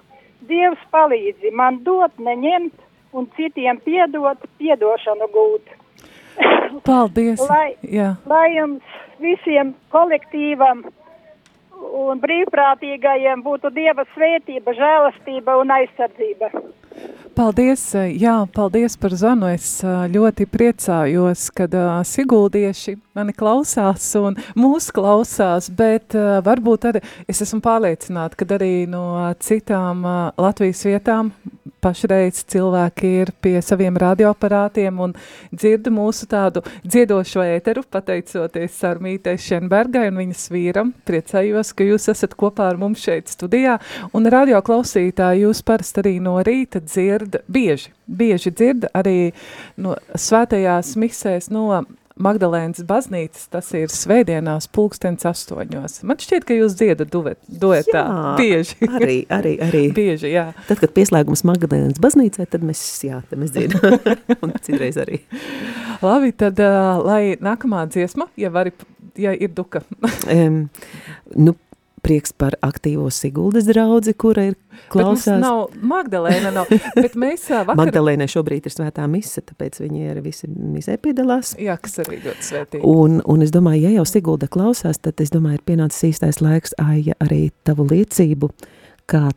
[0.48, 2.76] Dievs palīdzi man dot, neņemt
[3.14, 5.72] un citiem piedot, piedošanu gūt.
[6.88, 7.42] Paldies!
[7.50, 8.16] lai, Jā.
[8.30, 10.84] lai jums visiem kolektīvam
[11.94, 16.50] un brīvprātīgajiem būtu Dieva svētība, žēlastība un aizsardzība.
[17.34, 19.48] Paldies, eh, jā, paldies par zvanu.
[19.50, 27.02] Es eh, ļoti priecājos, kad uh, siguldieši mani klausās un mūs klausās, bet varbūt arī
[27.30, 29.04] es esmu pārliecināta, ka arī no
[29.42, 30.06] citām
[30.38, 31.34] Latvijas vietām
[31.84, 35.16] pašreiz cilvēki ir pie saviem radioaparātiem un
[35.52, 40.94] dzird mūsu tādu dziedošo ēteru, pateicoties Sarmītei Šenbergai un viņas vīram.
[41.08, 43.80] Priecājos, ka jūs esat kopā ar mums šeit studijā,
[44.16, 49.34] un radio klausītāji jūs parasti arī no rīta dzird bieži, bieži dzird arī
[49.82, 56.04] no svētajās misēs no Magdalēnas baznīcas, tas ir svētdienās pulkstens astoņos.
[56.06, 58.78] Man šķiet, ka jūs dziedat duet, duetā Jā, bieži.
[58.86, 59.82] Arī, arī, arī.
[59.98, 60.46] bieži, jā.
[60.68, 63.98] Tad, kad pieslēgums Magdalēnas baznīcai, tad mēs, jā, tad mēs dziedam.
[64.46, 65.24] un citreiz arī.
[66.06, 68.76] Labi, tad, uh, lai nākamā dziesma, ja vari,
[69.18, 69.82] ja ir duka.
[70.30, 70.68] um,
[71.34, 71.58] nu,
[72.04, 74.58] prieks par aktīvo Siguldas draudzi, kura ir
[74.92, 75.40] klausās.
[75.40, 77.78] Bet nav Magdalēna, nav, bet mēs vakar...
[77.80, 81.54] Magdalēnai šobrīd ir svētā mise, tāpēc viņi ir visi misē piedalās.
[81.62, 82.84] Jā, kas arī ļoti svētīgi.
[82.88, 86.76] Un, un es domāju, ja jau Sigulda klausās, tad es domāju, ir pienācis īstais laiks,
[86.84, 88.52] Aija, arī tavu liecību,
[89.10, 89.30] kā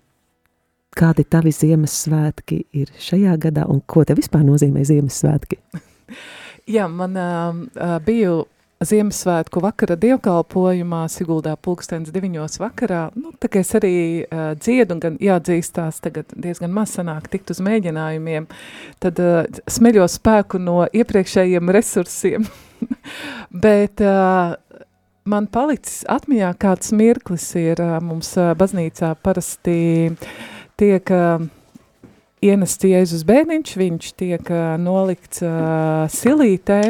[0.96, 5.60] kādi tavi Ziemassvētki ir šajā gadā un ko te vispār nozīmē Ziemassvētki?
[6.76, 8.44] Jā, man uh, biju
[8.84, 13.92] Ziemassvētku vakara dievkalpojumā Siguldā pulkstens deviņos vakarā, nu, tā kā es arī
[14.26, 18.44] uh, dziedu un gan jāatzīstās tagad diezgan maz sanāk tikt uz mēģinājumiem,
[19.00, 22.44] tad uh, smeļo spēku no iepriekšējiem resursiem.
[23.64, 24.58] Bet uh,
[25.24, 29.78] man palicis atmiņā kāds mirklis ir uh, mums uh, baznīcā parasti
[30.76, 31.48] tiek uh,
[32.44, 36.80] ienests Jēzus bērniņš, viņš tiek uh, nolikts uh, silītē,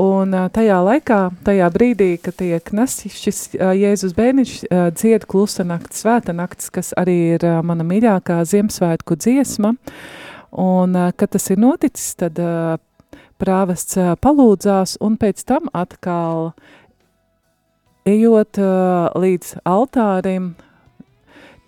[0.00, 4.54] un tajā laikā, tajā brīdī, kad tiek nesis šis Jēzus bērniņš,
[4.96, 9.74] dzied klusa nakts, svēta nakts, kas arī ir mana mīļākā Ziemassvētku dziesma,
[10.56, 12.40] un kad tas ir noticis, tad
[13.40, 16.52] prāvests palūdzās, un pēc tam atkal
[18.08, 18.60] ejot
[19.20, 20.54] līdz altārim,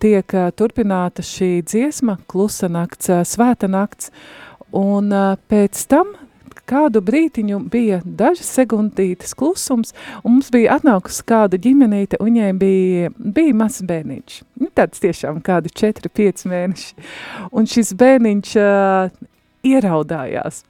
[0.03, 4.09] tiek turpināta šī dziesma, klusa nakts, svēta nakts,
[4.73, 5.13] un
[5.49, 6.17] pēc tam
[6.69, 9.93] kādu brītiņu bija dažas sekundītes klusums,
[10.23, 14.39] un mums bija atnākusi kāda ģimenīte, un viņai bija, bija mazs bērniņš.
[14.61, 17.05] Nu, tāds tiešām kādi 4-5 mēneši.
[17.51, 19.13] Un šis bērniņš uh,
[19.63, 20.63] ieraudājās.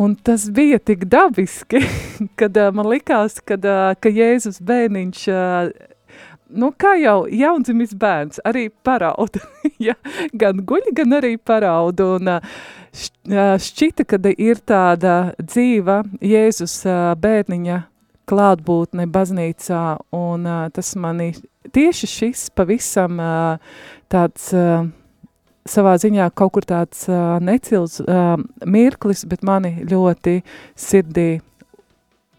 [0.00, 1.82] Un tas bija tik dabiski,
[2.40, 5.92] kad uh, man likās, kad, uh, ka Jēzus bērniņš uh,
[6.56, 9.42] nu, kā jau jaundzimis bērns, arī parauda.
[9.88, 9.96] ja,
[10.32, 12.14] gan guļ, gan arī parauda.
[12.16, 12.32] Un
[13.68, 16.82] šķita, ka ir tāda dzīva Jēzus
[17.20, 17.80] bērniņa
[18.30, 19.82] klātbūtne baznīcā,
[20.16, 21.32] un tas mani
[21.74, 23.18] tieši šis pavisam
[24.12, 24.52] tāds
[25.64, 27.06] savā ziņā kaut kur tāds
[27.44, 28.00] necils
[28.64, 30.38] mirklis, bet mani ļoti
[30.76, 31.28] sirdī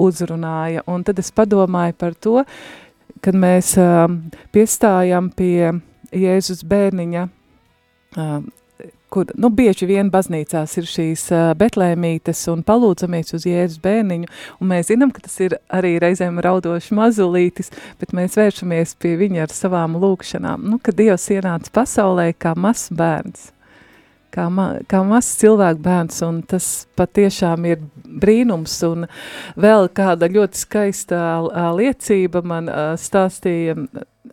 [0.02, 0.84] uzrunāja.
[0.92, 2.44] Un tad es padomāju par to,
[3.24, 4.06] kad mēs uh,
[4.56, 5.72] piestājam pie
[6.16, 7.24] Jēzus bērniņa,
[8.18, 8.38] uh,
[9.14, 14.72] kur, nu, bieži vien baznīcās ir šīs uh, betlēmītes un palūdzamies uz Jēzus bērniņu, un
[14.74, 19.56] mēs zinām, ka tas ir arī reizēm raudoši mazulītis, bet mēs vēršamies pie viņa ar
[19.56, 23.52] savām lūkšanām, nu, kad Dievs ienāca pasaulē kā mazs bērns
[24.36, 29.08] kā, ma, kā mazs cilvēku bērns, un tas patiešām ir brīnums, un
[29.60, 31.22] vēl kāda ļoti skaista
[31.76, 32.70] liecība man
[33.00, 33.78] stāstīja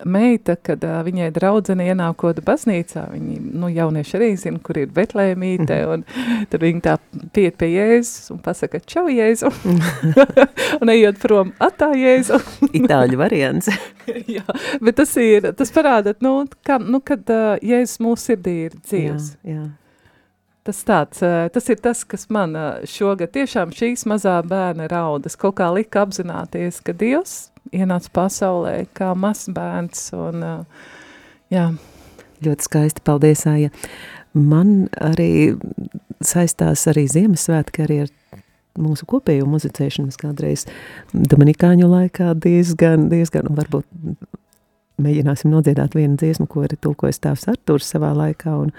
[0.05, 5.79] meita, kad uh, viņai draudzene ienākot baznīcā, viņi, nu, jaunieši arī zina, kur ir Betlēmīte,
[5.93, 6.05] un
[6.51, 6.97] tad viņi tā
[7.35, 9.53] piet pie Jēzus un pasaka, čau Jēzu,
[10.81, 12.41] un ejot prom, atā Jēzu.
[12.83, 13.71] Itāļu variants.
[14.07, 14.47] Jā,
[14.83, 19.33] bet tas ir, tas parāda, nu, kā, nu kad uh, Jēzus mūsu sirdī ir dzīvs.
[19.43, 19.71] Jā, jā.
[20.63, 25.35] Tas tāds, uh, tas ir tas, kas man uh, šogad tiešām šīs mazā bērna raudas
[25.39, 30.93] kaut kā lika apzināties, ka Dievs ienāca pasaulē kā mazs bērns un, uh,
[31.53, 31.73] jā.
[32.43, 33.71] Ļoti skaisti, paldies, Aija.
[34.35, 35.55] Man arī
[36.27, 38.11] saistās arī Ziemassvētki arī ar
[38.83, 40.09] mūsu kopējo muzicēšanu.
[40.09, 40.65] Mēs kādreiz
[41.13, 43.87] Dominikāņu laikā diezgan, diezgan, varbūt
[45.03, 48.73] mēģināsim nodziedāt vienu dziesmu, ko arī tulkojas tēvs Artūrs savā laikā, un,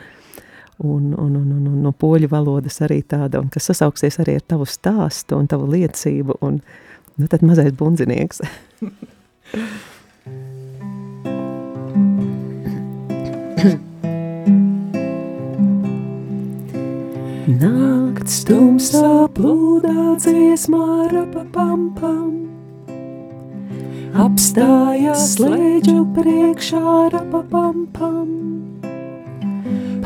[0.83, 4.45] un, un, un, un, un no poļu valodas arī tāda, un kas sasauksies arī ar
[4.55, 6.59] tavu stāstu un tavu liecību, un
[7.17, 8.43] nu, tad mazais bundzinieks.
[17.43, 22.31] Nakts tumsā plūdā dziesmā rapa pam pam
[24.23, 28.82] Apstājās slēdžu priekšā rapa pam pam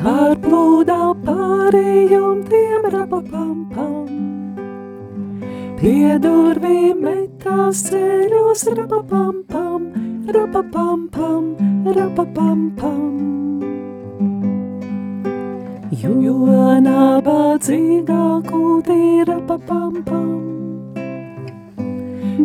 [0.08, 4.06] Pārplūdā pārējum tiem rapapam pam.
[5.82, 9.90] Pie durvīm metās ceļos rapapam pam,
[10.38, 11.52] rapapam pam,
[12.00, 13.12] rapapam pam.
[16.06, 16.56] Jo
[16.88, 20.36] nabadzīgā kūtī rapapam pam.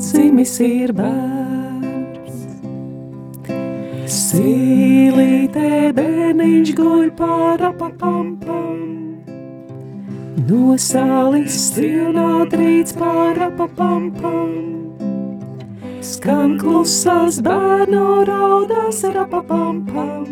[0.02, 1.61] Dzimis ir bērns.
[4.12, 8.80] Sīlītē bērniņš guļ pārapapam pam.
[10.50, 14.50] Nosālis stilnāt rīts pārapapam pam.
[16.04, 20.26] Skan klusās bērnu raudās rapapam pam.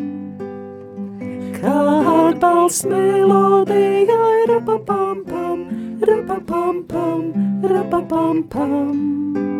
[1.57, 1.78] Kā
[2.16, 5.64] atbalsts melodijai rapapam pam,
[6.11, 7.24] rapapam pam,
[7.64, 9.59] rapapam pam.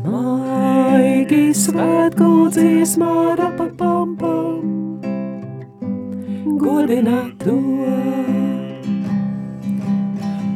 [0.00, 4.62] Maigi svētku dziesmā rapapam pam,
[6.56, 7.56] godina to.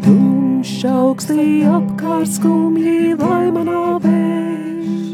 [0.06, 5.12] Tumšs augstī apkārt skumji vai manā vējš.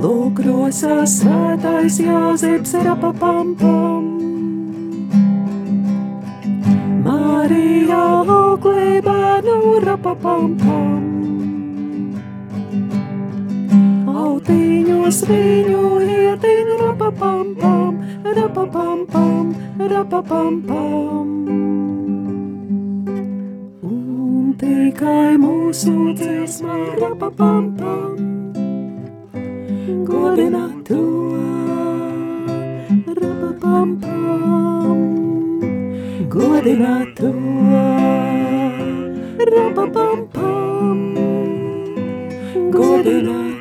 [0.00, 4.10] Lūk, rosā svētais Jāzeps rapapam pam.
[7.04, 11.12] Marija auklē bērnu rapapam pam.
[14.12, 17.94] Autiņos viņu ietiņ rapapam pam,
[18.36, 19.52] rapapam pam,
[19.92, 21.30] rapapam pam.
[23.88, 28.18] Un tikai mūsu dziesmā rapapam pam.
[30.10, 31.00] Godina to
[33.20, 35.00] rapapam pam.
[36.36, 37.32] Godina to
[39.54, 41.00] rapapam pam.
[42.76, 43.51] Godina to.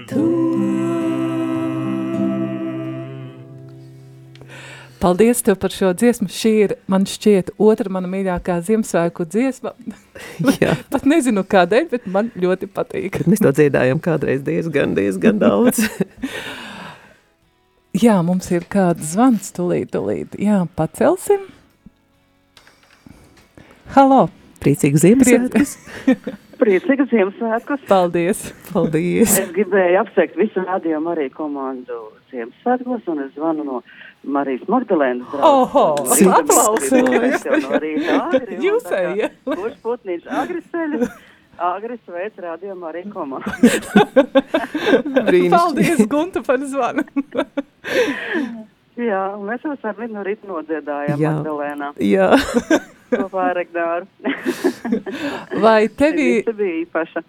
[5.02, 6.28] Paldies tev par šo dziesmu.
[6.30, 9.72] Šī ir, man šķiet, otra mana mīļākā Ziemassvētku dziesma.
[10.62, 10.76] Jā.
[10.94, 13.16] Pat nezinu kādēļ, bet man ļoti patīk.
[13.16, 15.82] Kad mēs to dziedājam kādreiz diezgan, diezgan daudz.
[18.06, 20.38] Jā, mums ir kāds zvans tulīt, tulīt.
[20.38, 21.50] Jā, pacelsim.
[23.98, 24.28] Halo!
[24.62, 25.74] Priecīgu Ziemassvētkus!
[26.62, 27.82] Priecīgu Ziemassvētkus!
[27.90, 28.46] Paldies!
[28.70, 29.34] Paldies!
[29.42, 33.82] Es gribēju apsveikt visu radio Mariju komandu Ziemassvētkos, un es zvanu no
[34.24, 35.28] Marijas Magdalēnas!
[35.34, 36.28] Aplausi!
[36.30, 37.02] Aplausi!
[38.62, 39.32] Jūsēja!
[39.48, 41.10] Kurš putnīts agri ceļu?
[41.62, 43.52] Agri sveic radio Mariju komandu.
[45.56, 47.06] Paldies, Gunta, par zvanu!
[49.02, 51.34] Jā, mēs jau ar vienu rītu nodziedājām Jā.
[51.38, 51.92] Magdalēnā.
[52.06, 52.30] Jā.
[53.12, 54.06] Kopā ar Egdāru.
[55.66, 57.24] Vai tevi, Visa bija īpaša.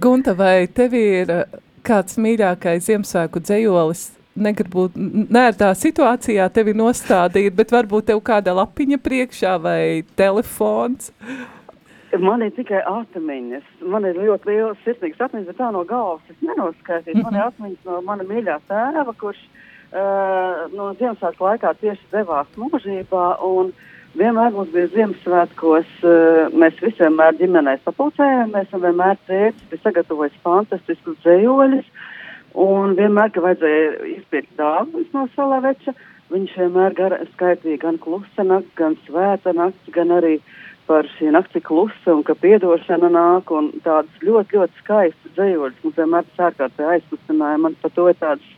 [0.00, 4.08] Gunta, vai tevi ir uh, kāds mīļākais Ziemassvētku dzējolis?
[4.32, 9.82] Negribu nērtā situācijā tevi nostādīt, bet varbūt tev kāda lapiņa priekšā vai
[10.16, 11.10] telefons?
[12.20, 13.64] Man ir tikai atmiņas.
[13.88, 17.22] Man ir ļoti liels sirsnīgs atmiņas, bet tā no galvas es nenoskaitīšu.
[17.24, 23.24] Man ir atmiņas no mana mīļā tēva, kurš uh, no Ziemassvētku laikā tieši devās mūžībā.
[23.48, 23.72] Un
[24.16, 30.40] vienmēr mums bija Ziemassvētkos, uh, mēs visi vienmēr ģimenē sapulcējāmies, un vienmēr tēvs bija sagatavojis
[30.44, 31.88] fantastiskus dzējoļus.
[32.58, 35.94] Un vienmēr, kad vajadzēja izpirkt dāvanas no salaveča,
[36.32, 40.38] viņš vienmēr gar, skaitīja gan klusa nakts, gan svēta nakts, gan arī
[40.86, 45.78] par šī nakti klusa un ka piedošana nāk un tādas ļoti, ļoti skaistas dzējoļas.
[45.84, 47.62] Mums vienmēr tas ārkārtīgi aizkustināja.
[47.64, 48.50] Man par to ir tādas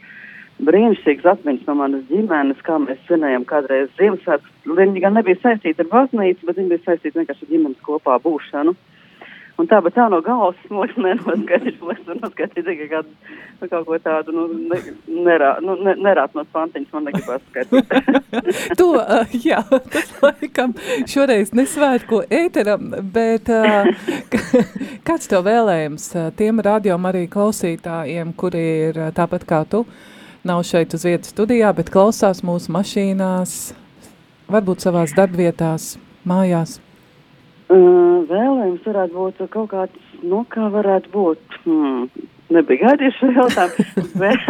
[0.64, 4.52] brīnišķīgas atmiņas no manas ģimenes, kā mēs svinējam kādreiz Ziemassvētkus.
[4.78, 8.74] Viņi gan nebija saistīti ar baznīcu, bet viņi bija saistīti vienkārši ar ģimenes kopā būšanu.
[9.54, 13.12] Un tā, bet tā no galvas es nenoskaitīšu, lai es noskaitītu tikai kādu,
[13.60, 14.80] nu, kaut ko tādu, nu, ne,
[15.28, 17.92] nerā, nu, ne, nerāt no spantiņas, man negribas skaitīt.
[18.80, 19.60] to, uh, jā,
[19.94, 20.74] tas laikam
[21.10, 23.86] šoreiz nesvētku ēteram, bet uh,
[25.06, 26.08] kāds tev vēlējums
[26.40, 29.84] tiem radiom arī klausītājiem, kuri ir tāpat kā tu,
[30.42, 33.60] nav šeit uz vietas studijā, bet klausās mūsu mašīnās,
[34.50, 35.94] varbūt savās darbvietās,
[36.26, 36.80] mājās?
[37.74, 41.56] Uh, vēlējums varētu būt kaut kāds, nu, kā varētu būt.
[41.64, 42.04] Hmm.
[42.54, 44.04] Nebija gaidījuši šo jautājumu.
[44.22, 44.44] bet,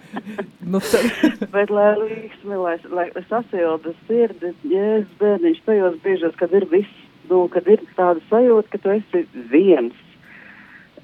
[0.72, 0.80] nu,
[1.54, 7.44] bet, lai līksmi, lai, lai sasilda sirdi, jēzus bērniņš tajos brīžos, kad ir viss, nu,
[7.52, 10.04] kad ir tāda sajūta, ka tu esi viens.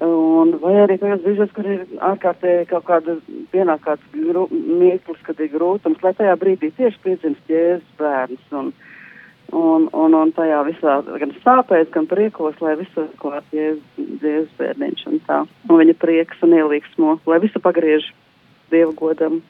[0.03, 3.15] Un, vai arī tajos brīžos, kur ir ārkārtīgi kaut kāda
[3.53, 8.43] pienāk kāds mirklis, kad ir grūtums, lai tajā brīdī tieši piedzimst jēzus bērns.
[8.59, 8.73] Un,
[9.53, 15.07] un, un, un tajā visā gan sāpēs, gan priekos, lai visu klāt jēzus, jēzus bērniņš
[15.11, 15.41] un tā.
[15.69, 18.11] Un viņa prieks un ielīgsmo, lai visu pagriež
[18.73, 19.41] Dievu godam.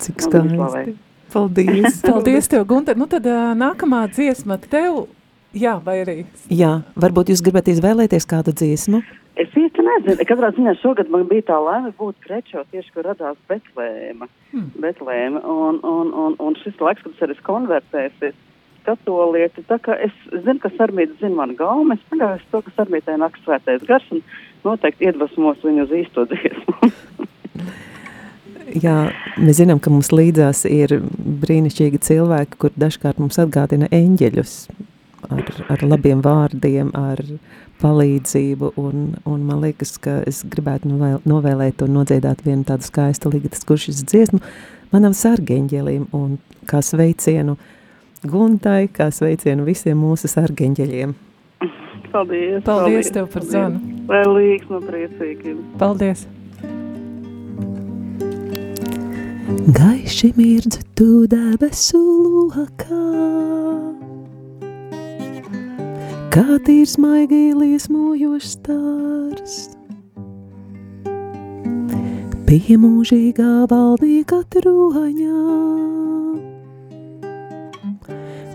[0.00, 0.94] Cik skaisti.
[1.32, 2.00] Paldies.
[2.08, 2.96] Paldies tev, Gunter.
[2.98, 3.26] Nu tad
[3.58, 5.06] nākamā dziesma tev,
[5.56, 6.16] jā, vai arī?
[6.52, 9.02] Jā, varbūt jūs gribat izvēlēties kādu dziesmu?
[9.40, 10.24] Es īsti nezinu.
[10.28, 14.28] Katrā ziņā šogad man bija tā laime būt Krečo, tieši kur radās Betlēma.
[14.52, 14.68] Hmm.
[14.84, 15.40] Betlēma.
[15.48, 18.36] Un, un, un, un šis laiks, kad es arī konvertēsies
[18.86, 19.64] katolieti,
[20.06, 24.06] es zinu, ka Sarmīta zina manu gaumu, es pagājuši to, ka Sarmītai nāk svētais gars
[24.14, 24.22] un
[24.64, 26.76] noteikti iedvesmos viņu uz īsto dziesmu.
[28.84, 28.96] Jā,
[29.36, 30.94] mēs zinām, ka mums līdzās ir
[31.42, 34.54] brīnišķīgi cilvēki, kur dažkārt mums atgādina eņģeļus
[35.28, 37.20] ar, ar labiem vārdiem, ar
[37.82, 43.32] palīdzību, un, un man liekas, ka es gribētu novēl, novēlēt un nodziedāt vienu tādu skaistu
[43.32, 44.40] līgatas kuršas dziesmu
[44.92, 46.36] manam sargeņģelim, un
[46.70, 47.56] kā sveicienu
[48.22, 51.14] Guntai, kā sveicienu visiem mūsu sargeņģeļiem.
[52.12, 52.12] Paldies!
[52.12, 53.80] Paldies, paldies tev par zanu!
[54.06, 55.58] Lai līgs no priecīgiem!
[55.80, 56.22] Paldies!
[59.74, 61.98] Gaiši mirdz tu debesu
[62.52, 63.00] lokā,
[66.34, 69.58] kā tīrs maigi liesmojošs stārs.
[72.46, 75.42] Pie mūžīgā valdīga troņā,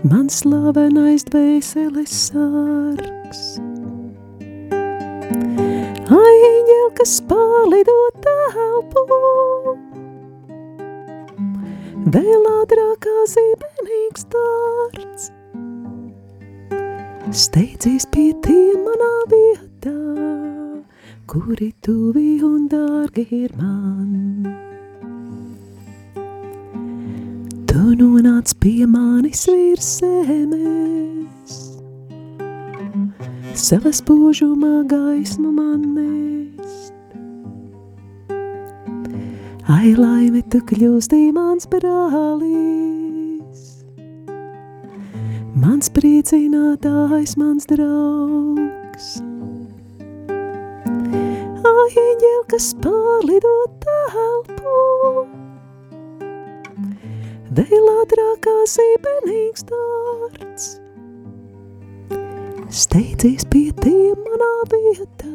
[0.06, 3.42] man slavenais dvēseles sārgs.
[6.18, 9.04] Aiņel, kas palido telpu,
[12.14, 15.28] vēl ātrākā zīmenīgs dārts.
[17.34, 19.98] Steidzies pie tiem manā vietā,
[21.28, 24.67] kuri tuvi un dārgi ir man.
[27.78, 31.52] Tu nonāc pie manis virs zemes,
[33.54, 36.90] savas požumā gaismu man nest.
[39.70, 43.62] Ai, laime, tu kļūsti mans brālis,
[45.54, 49.22] mans priecinātājs, mans draugs.
[51.62, 53.54] Ai, eņģel, kas pārlido
[53.86, 54.74] telpu,
[57.58, 60.66] vēl ātrākā zīmenīgs dārts.
[62.68, 65.32] Steidzies pie tiem manā vietā,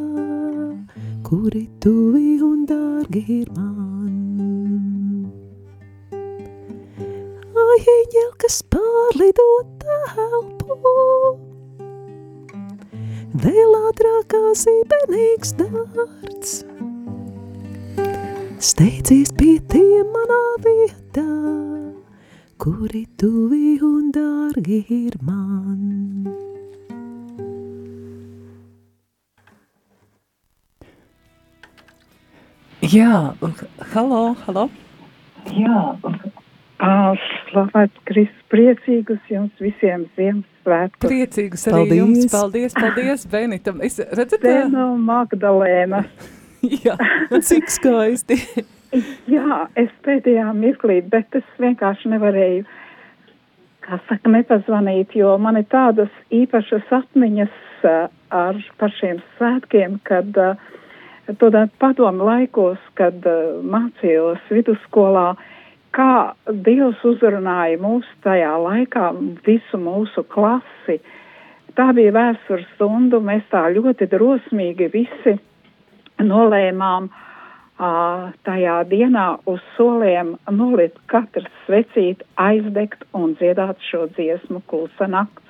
[1.28, 4.13] kuri tuvi un dārgi ir man.
[7.65, 9.49] Ai, eņģel, kas pārlido
[9.84, 10.80] telpu,
[13.43, 16.61] vēl ātrākā zīmenīgs dārts.
[18.63, 21.28] Steidzies pie tiem manā vietā,
[22.64, 25.82] kuri tuvi un dārgi ir man.
[32.88, 33.34] Jā,
[33.91, 34.64] halo, halo.
[35.51, 35.82] Jā,
[37.49, 41.03] Slavēts Kristus, priecīgus jums visiem Ziemassvētkus.
[41.03, 41.99] Priecīgus arī paldies.
[41.99, 42.30] jums.
[42.32, 43.84] Paldies, paldies, Benitam.
[43.84, 46.05] Es redzat, Te no Magdalēna.
[46.86, 46.95] Jā,
[47.43, 48.38] cik skaisti.
[49.36, 52.64] Jā, es pēdējā mirklī, bet es vienkārši nevarēju,
[53.84, 57.57] kā saka, nepazvanīt, jo man ir tādas īpašas atmiņas
[57.89, 60.61] uh, ar par šiem svētkiem, kad uh,
[61.41, 65.34] tādā padomu laikos, kad uh, mācījos vidusskolā,
[65.93, 66.14] kā
[66.47, 69.09] Dievs uzrunāja mūs tajā laikā,
[69.45, 71.01] visu mūsu klasi.
[71.76, 75.41] Tā bija vēstures stunda, mēs tā ļoti drosmīgi visi
[76.26, 77.21] nolēmām uh,
[78.45, 85.41] tajā dienā uz soliem nolikt katrs svecīt, aizdegt un dziedāt šo dziesmu klusa nakts.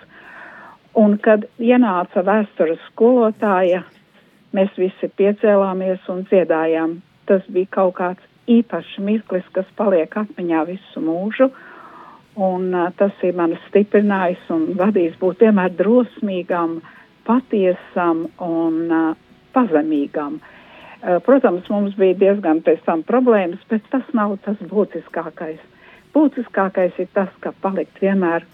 [0.96, 3.84] Un kad ienāca vēstures skolotāja,
[4.54, 7.02] mēs visi piecēlāmies un dziedājām.
[7.26, 11.50] Tas bija kaut kāds īpašs mirklis, kas paliek atmiņā visu mūžu.
[12.36, 16.80] Un, uh, tas ir mani stiprinājis un vadījis būt vienmēr drosmīgam,
[17.28, 19.14] patiesam un uh,
[19.54, 20.40] pazemīgam.
[20.40, 20.53] Uh,
[21.26, 25.62] protams, mums bija diezgan pēc tam problēmas, bet tas nav tas būtiskākais.
[26.14, 28.46] Būtiskākais ir tas, ka palikt vienmēr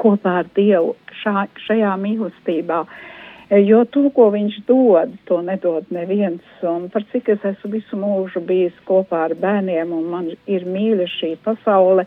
[0.00, 3.08] kopā ar Dievu šā, šajā mīlestībā, uh,
[3.50, 6.42] Jo to, ko viņš dod, to nedod neviens.
[6.62, 11.08] Un par cik es esmu visu mūžu bijis kopā ar bērniem un man ir mīļa
[11.10, 12.04] šī pasaule,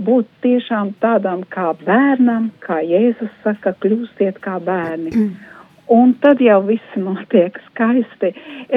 [0.00, 5.12] būt tiešām tādam kā bērnam, kā Jēzus saka, kļūstiet kā bērni.
[5.90, 8.28] Un tad jau viss notiek skaisti.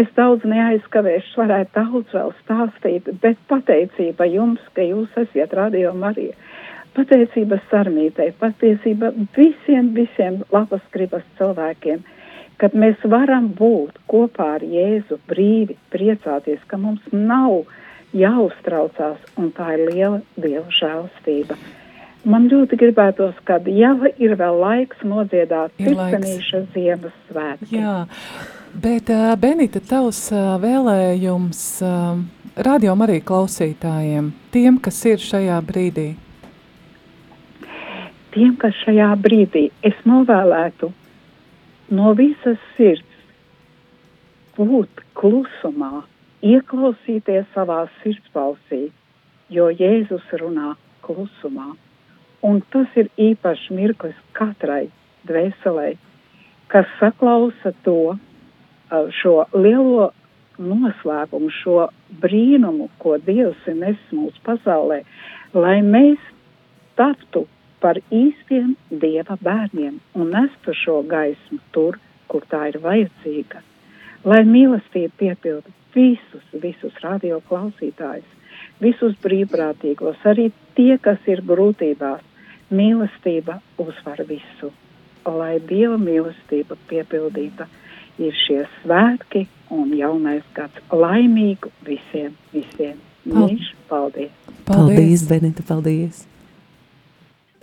[0.01, 6.33] Es daudz neaizkavēšu, varētu daudz vēl stāstīt, bet pateicība jums, ka jūs esat radio Marija.
[6.97, 12.01] Pateicība sarmītei, pateicība visiem, visiem labas gribas cilvēkiem,
[12.61, 17.61] kad mēs varam būt kopā ar Jēzu brīvi, priecāties, ka mums nav
[18.17, 21.61] jāuztraucās, un tā ir liela Dieva žēlstība.
[22.23, 27.75] Man ļoti gribētos, kad jau ir vēl laiks nodziedāt Ticenīša Ziemassvētki.
[27.75, 27.95] Jā,
[28.79, 32.21] bet uh, Benita, tavs uh, vēlējums uh,
[32.63, 36.13] radio arī klausītājiem, tiem, kas ir šajā brīdī?
[38.31, 40.93] Tiem, kas šajā brīdī es novēlētu
[41.91, 43.13] no visas sirds
[44.55, 46.05] būt klusumā,
[46.39, 48.85] ieklausīties savā sirdsbalsī,
[49.51, 51.73] jo Jēzus runā klusumā.
[52.43, 54.89] Un tas ir īpašs mirklis katrai
[55.29, 55.93] dvēselē,
[56.67, 58.17] kas saklausa to,
[59.21, 60.11] šo lielo
[60.59, 61.87] noslēpumu, šo
[62.21, 65.01] brīnumu, ko Dievs ir nesis mūsu pasaulē,
[65.55, 66.19] lai mēs
[66.99, 67.47] taptu
[67.83, 73.63] par īstiem Dieva bērniem un nestu šo gaismu tur, kur tā ir vajadzīga.
[74.23, 78.29] Lai mīlestība piepildu visus, visus radio klausītājus,
[78.81, 82.23] visus brīvprātīgos, arī tie, kas ir grūtībās,
[82.73, 84.71] mīlestība uzvar visu.
[85.23, 87.69] Lai Dieva mīlestība piepildīta
[88.19, 92.99] ir šie svētki un jaunais gads laimīgu visiem, visiem.
[93.23, 94.33] Mīļš, paldies!
[94.43, 96.25] Paldies, paldies Benita, paldies!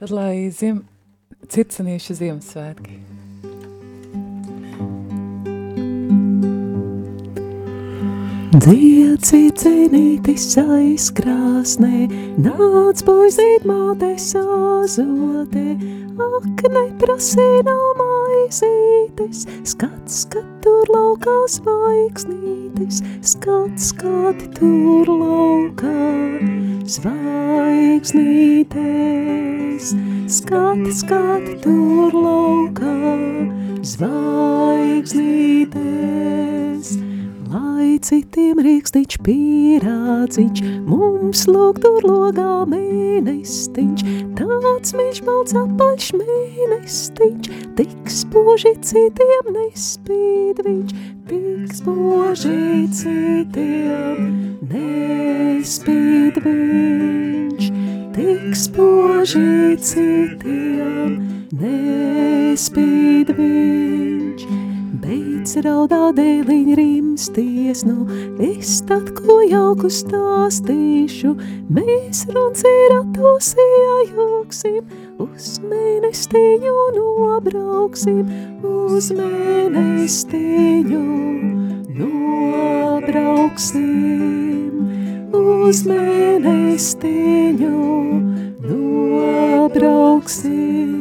[0.00, 0.80] Tad lai ziem,
[1.52, 3.02] circenīšu Ziemassvētki!
[8.61, 12.11] Dzieci cenītis aizkrāsnē,
[12.44, 15.62] nāc puizīt māte sāzote,
[16.20, 23.00] ak, neprasī nav maizītes, skats, skat tur laukā zvaigznītes,
[23.32, 26.04] skats, skat tur laukā
[26.98, 28.76] zvaigznītes,
[30.36, 33.16] skati, skati tur laukā
[33.94, 35.11] zvaigznītes.
[37.51, 44.05] Lai citiem rīkstiņš pierādziņš, mums lūk tur logā mēnestiņš,
[44.38, 50.94] tāds viņš balts apaļš mēnestiņš, tik spoži citiem nespīd viņš,
[51.32, 54.30] tik spoži citiem
[54.70, 57.70] nespīd viņš,
[58.14, 61.18] tik spoži citiem
[61.59, 64.69] nespīd viņš.
[65.11, 68.04] Beidz raudā dēliņ rimsties, nu
[68.46, 71.32] es tad ko jauku stāstīšu,
[71.66, 74.78] mēs runcīratos iejūksim,
[75.26, 78.22] uz mēnestiņu nobrauksim,
[78.62, 81.02] uz mēnestiņu
[81.98, 83.82] nobrauksim,
[85.42, 87.74] uz mēnestiņu
[88.70, 91.00] nobrauksim.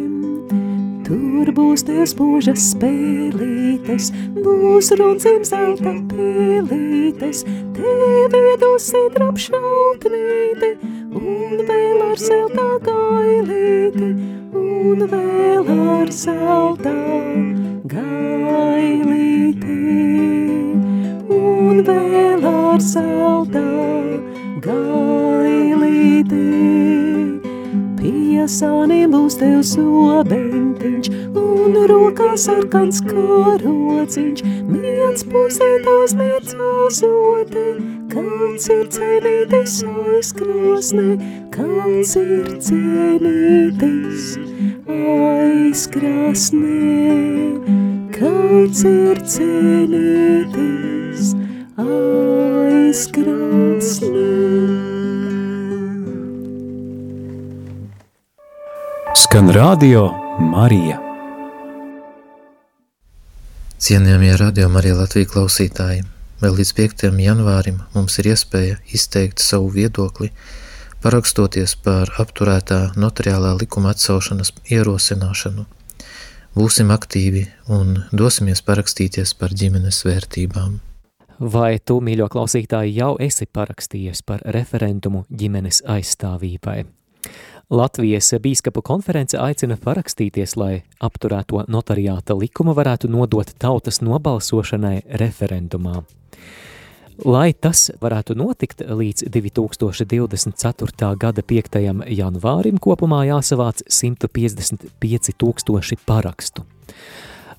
[1.10, 7.40] Tur būs tev spūžas spēlītes, būs runcim zelta pēlītes,
[7.74, 10.70] tev iedosi drapšautnīti,
[11.18, 14.12] un vēl ar zelta gailīti,
[14.54, 16.94] un vēl ar zelta
[17.96, 19.82] gailīti,
[21.42, 23.66] un vēl ar zelta
[24.70, 26.46] gailīti.
[28.00, 37.66] Piesāniem būs tev sobentiņš, un rokā sarkans karociņš, miets pusē tās niecāzote,
[38.14, 41.10] kāds ir cenītis aizkrāsnē,
[41.52, 44.40] kāds ir cenītis
[44.96, 46.80] aizkrāsnē,
[48.16, 51.24] kāds ir cenītis
[51.84, 53.20] aizkrāsnē.
[59.20, 60.96] Skan radio Marija.
[63.78, 66.06] Cienījamie radio Marija Latvijas klausītāji,
[66.40, 67.04] vēl līdz 5.
[67.20, 70.30] janvārim mums ir iespēja izteikt savu viedokli,
[71.04, 75.66] parakstoties par apturētā notariālā likuma atcelšanas ierosināšanu.
[76.56, 77.44] Būsim aktīvi
[77.76, 80.78] un dosimies parakstīties par ģimenes vērtībām.
[81.58, 86.86] Vai tu, mīļo klausītāji, jau esi parakstījies par referendumu ģimenes aizstāvībai?
[87.70, 96.02] Latvijas bīskapu konference aicina parakstīties, lai apturēto notariāta likumu varētu nodot tautas nobalsošanai referendumā.
[97.30, 101.14] Lai tas varētu notikt līdz 2024.
[101.22, 101.78] gada 5.
[102.10, 106.66] janvārim, kopumā jāsavāc 155 tūkstoši parakstu.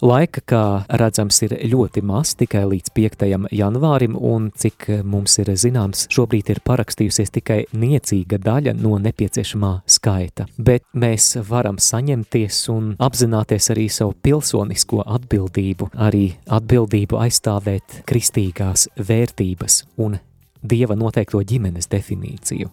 [0.01, 0.61] Laika, kā
[0.97, 3.25] redzams, ir ļoti maz, tikai līdz 5.
[3.53, 10.49] janvārim, un cik mums ir zināms, šobrīd ir parakstījusies tikai niecīga daļa no nepieciešamā skaita.
[10.57, 19.83] Bet mēs varam saņemties un apzināties arī savu pilsonisko atbildību, arī atbildību aizstāvēt kristīgās vērtības
[20.01, 20.17] un
[20.65, 22.73] dieva noteikto ģimenes definīciju.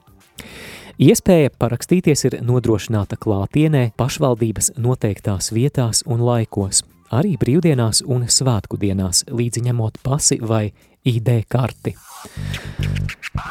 [0.97, 9.24] Iespēja parakstīties ir nodrošināta klātienē pašvaldības noteiktās vietās un laikos, arī brīvdienās un svētku dienās,
[9.32, 10.72] līdzi ņemot pasi vai
[11.08, 11.95] ID karti.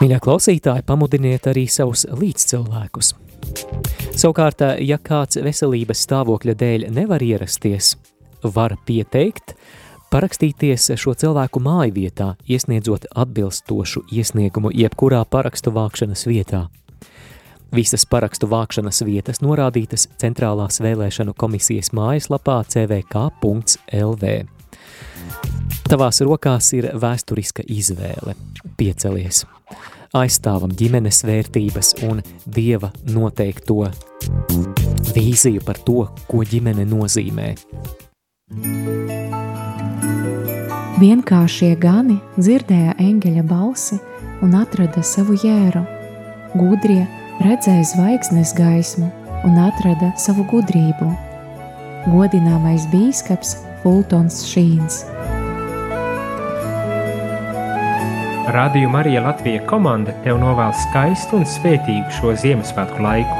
[0.00, 3.14] Mīļā klausītāji, pamudiniet arī savus līdzcilvēkus.
[4.16, 7.94] Savukārt, ja kāds veselības stāvokļa dēļ nevar ierasties,
[8.42, 9.54] var pieteikt,
[10.12, 16.66] parakstīties šo cilvēku māju vietā, iesniedzot atbilstošu iesniegumu jebkurā parakstu vākšanas vietā.
[17.76, 24.30] Visas parakstu vākšanas vietas norādītas Centrālās vēlēšanu komisijas mājaslapā cvk.lv.
[25.84, 28.32] Tavās rokās ir vēsturiska izvēle.
[28.80, 29.42] Piecelies!
[30.16, 33.90] Aizstāvam ģimenes vērtības un dieva noteikto
[35.12, 37.50] vīziju par to, ko ģimene nozīmē.
[40.96, 44.00] Vienkāršie gani dzirdēja eņģeļa balsi
[44.40, 45.84] un atrada savu jēru.
[46.56, 47.04] Gudrie
[47.42, 49.08] redzēja zvaigznes gaismu
[49.46, 51.10] un atrada savu gudrību.
[52.12, 55.02] Godināmais bīskaps Fultons Šīns.
[58.56, 63.34] Radio Marija Latvija komanda tev novēl skaistu un svētīgu šo Ziemassvētku laiku.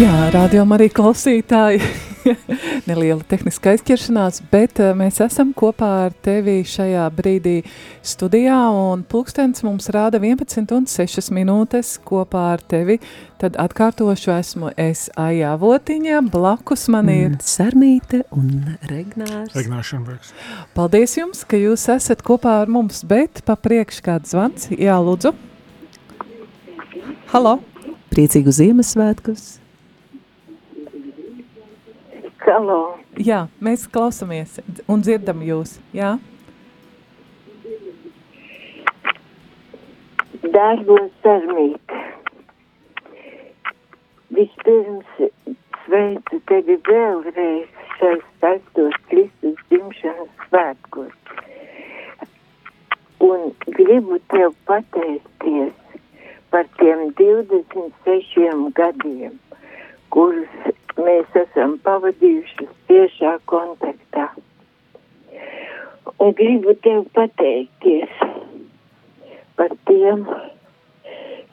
[0.00, 2.09] Jā, rādījumā arī klausītāji.
[2.88, 7.60] Neliela tehniska aizķeršanās, bet uh, mēs esam kopā ar tevi šajā brīdī
[8.06, 12.98] studijā, un pulkstens mums rāda 11 un 6 minūtes kopā ar tevi.
[13.40, 19.54] Tad atkārtošu esmu es Aijā Votiņā, blakus man ir Sarmīte un Regnārs.
[19.56, 20.34] Regnārs Šenbergs.
[20.76, 24.68] Paldies jums, ka jūs esat kopā ar mums, bet pa priekš kāds zvans.
[24.76, 25.32] Jā, lūdzu.
[27.32, 27.60] Halo.
[28.10, 29.60] Priecīgu Ziemassvētkus.
[32.40, 32.96] Halo.
[33.20, 34.54] Jā, mēs klausamies
[34.88, 35.74] un dzirdam jūs.
[35.92, 36.14] Jā.
[40.54, 41.92] Dārgo sarmīt,
[44.38, 45.20] vispirms
[45.84, 51.12] sveicu tevi vēlreiz šais taistos Kristus dzimšanas svētkos.
[53.28, 55.76] Un gribu tev pateikties
[56.50, 59.36] par tiem 26 gadiem,
[60.14, 64.28] kurus mēs esam pavadījuši tiešā kontaktā.
[66.20, 68.24] Un gribu tev pateikties
[69.56, 70.24] par tiem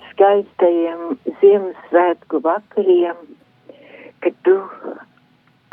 [0.10, 1.04] skaistajiem
[1.42, 3.20] Ziemassvētku vakariem,
[4.26, 4.56] kad tu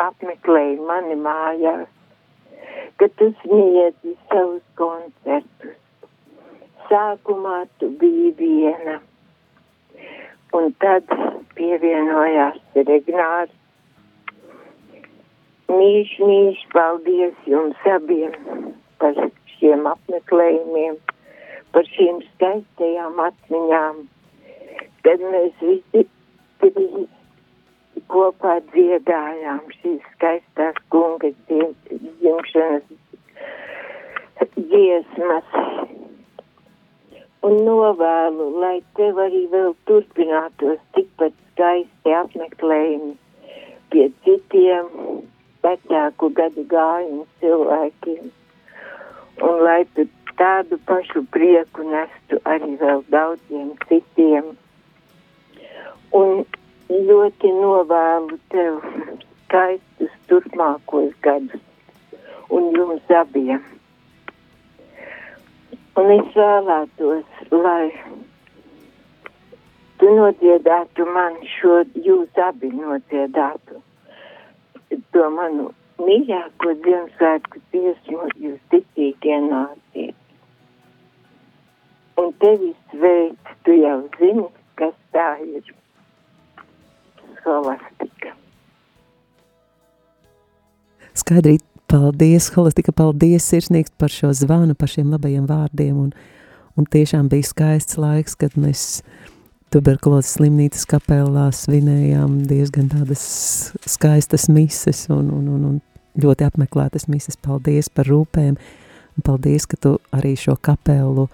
[0.04, 1.88] apmeklēji mani mājās,
[3.00, 5.78] kad tu sniedzi savus koncertus.
[6.90, 8.98] Sākumā tu biji viena,
[10.54, 11.10] un tad
[11.58, 13.52] pievienojās Regnārs
[15.74, 18.34] Mīļš, mīļš, paldies jums abiem
[19.00, 19.16] par
[19.54, 20.98] šiem apmeklējumiem,
[21.72, 24.02] par šīm skaistajām atmiņām,
[25.08, 26.04] kad mēs visi
[26.62, 27.08] trīs
[28.12, 32.86] kopā dziedājām šīs skaistās kungas dzimšanas
[34.60, 36.03] dziesmas.
[37.44, 43.12] Un novēlu, lai tev arī vēl turpinātos tikpat skaisti apmeklējumi
[43.92, 44.88] pie citiem
[45.66, 48.30] vecāku gadu gājumu cilvēkiem.
[49.48, 50.06] Un lai tu
[50.40, 54.54] tādu pašu prieku nestu arī vēl daudziem citiem.
[56.16, 56.44] Un
[56.90, 58.80] ļoti novēlu tev
[59.44, 61.62] skaistus turpmākos gadus
[62.48, 63.73] un jums abiem.
[65.94, 67.90] Un es vēlētos, lai
[70.02, 73.78] tu nodziedātu man šo, jūs abi nodziedātu
[75.14, 75.70] to manu
[76.02, 80.18] mīļāko Ziemassvētku dziesmu jūs ticīgie nāciet.
[82.18, 84.46] Un tevi sveic, tu jau zini,
[84.78, 85.70] kas tā ir
[87.44, 88.34] holistika.
[91.14, 95.96] Skaidrīt, paldies, holistika, paldies sirsnīgs par šo zvanu, par šiem labajiem vārdiem.
[96.06, 96.12] Un,
[96.78, 99.02] un tiešām bija skaists laiks, kad mēs
[99.74, 103.24] tuberkulozes slimnīcas kapelā svinējām diezgan tādas
[103.90, 107.38] skaistas mises un, un, un, un ļoti apmeklētas mises.
[107.40, 108.58] Paldies par rūpēm,
[109.14, 111.28] Un paldies, ka tu arī šo kapelu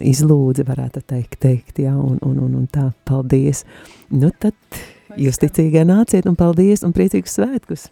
[0.00, 3.66] izlūdzi, varētu teikt, teikt jā, un, un, un, un tā, paldies.
[4.08, 4.56] Nu tad
[5.20, 7.90] jūs ticīgai nāciet un paldies un priecīgus svētkus!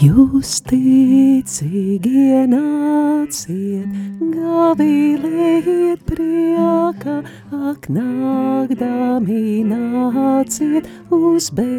[0.00, 3.90] Jūs ticīgi nāciet,
[4.32, 7.16] gavilējiet priekā,
[7.52, 11.76] ak nākdami nāciet uz Betlemi.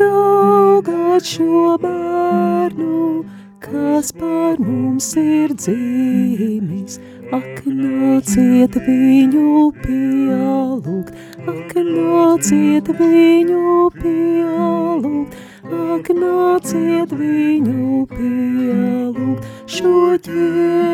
[0.00, 3.22] Raugāt šo bērnu,
[3.62, 6.98] kas par mums ir dzīmis,
[7.32, 11.12] ak nāciet viņu pielūgt,
[11.48, 15.32] ak nāciet viņu pielūgt,
[15.64, 20.92] ak nāciet viņu pielūgt šo ķēniņu.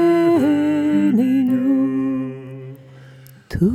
[3.50, 3.70] Tu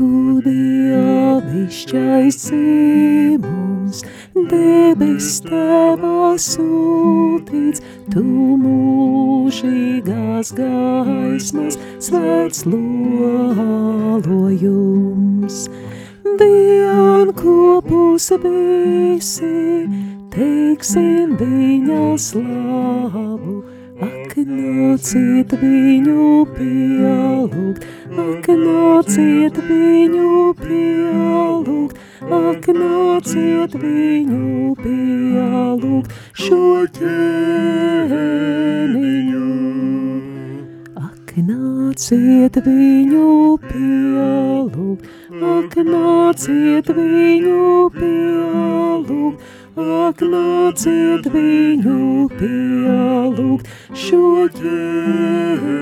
[0.48, 3.98] dievišķais dzīvums,
[4.36, 7.82] debes tevā sūtīts,
[8.14, 8.24] tu
[8.64, 13.64] mūžīgās gaismas, svēts lolojums
[16.40, 19.88] dienkopus visi,
[20.34, 23.56] teiksim viņa slavu.
[24.04, 27.86] Ak, nāciet viņu pielūgt,
[28.20, 31.96] ak, nāciet viņu pielūgt,
[32.28, 36.12] ak, nāciet viņu pielūgt.
[36.36, 38.28] Šo ķēniņu.
[41.00, 43.32] Ak, nāciet viņu
[43.70, 49.40] pielūgt, ak, nāciet viņu pielūgt,
[49.78, 53.66] ak, nāciet viņu pielūgt
[53.98, 55.74] šo ķēniņu.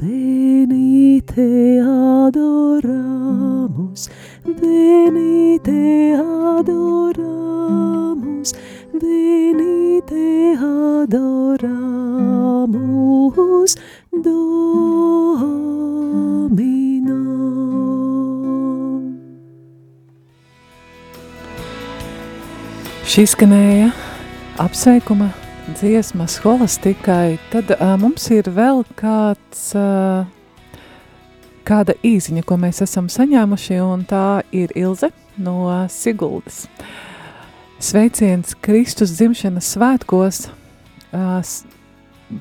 [0.00, 1.48] Benite
[1.84, 3.22] adoramus,
[4.48, 6.16] benite
[6.64, 7.60] adoramus,
[8.96, 11.70] benite adoramus,
[14.10, 15.50] Domino.
[23.10, 23.88] Šī skanēja
[24.62, 25.32] apsveikuma
[25.74, 27.40] dziesma holistikai.
[27.50, 30.28] Tad uh, mums ir vēl kāds, uh,
[31.66, 35.10] kāda īziņa, ko mēs esam saņēmuši, un tā ir Ilze
[35.42, 35.56] no
[35.90, 36.68] Siguldas.
[37.82, 40.44] Sveiciens Kristus dzimšanas svētkos,
[41.10, 41.42] uh,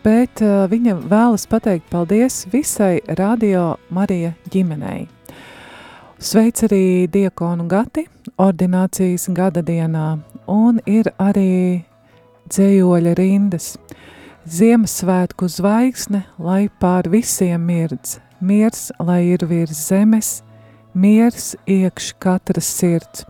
[0.05, 5.07] bet uh, viņa vēlas pateikt paldies visai Radio Marija ģimenei.
[6.20, 8.05] Sveic arī diakonu Gati
[8.38, 11.85] ordinācijas gada dienā, un ir arī
[12.49, 13.75] dzējoļa rindas.
[14.49, 20.39] Ziemassvētku zvaigzne, lai pār visiem mirdz, miers, lai ir virs zemes,
[20.93, 23.27] miers iekš katras sirds.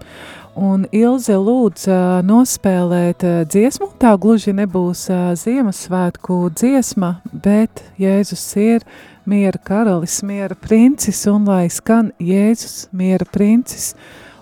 [0.59, 1.85] Un Ilze lūdz
[2.27, 5.05] nospēlēt dziesmu, tā gluži nebūs
[5.43, 8.87] Ziemassvētku dziesma, bet Jēzus ir
[9.29, 13.93] miera karalis, miera princis, un lai skan Jēzus miera princis,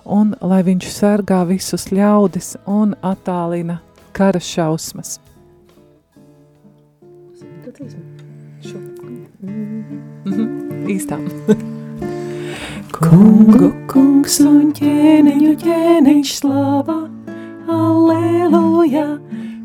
[0.07, 3.81] un lai viņš sargā visus ļaudis un attālina
[4.15, 5.19] kara šausmas.
[10.27, 10.47] Mhm,
[10.89, 11.27] īstām.
[12.97, 16.95] Kungu kungs un ķēniņu ķēniņš slava,
[17.69, 19.05] aleluja.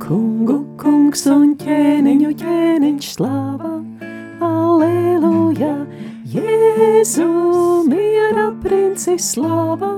[0.02, 3.72] Kungu kungs un ķēniņu ķēniņš slava,
[4.42, 5.72] aleluja.
[6.32, 7.24] Jēzu
[7.84, 9.90] miera princis slava,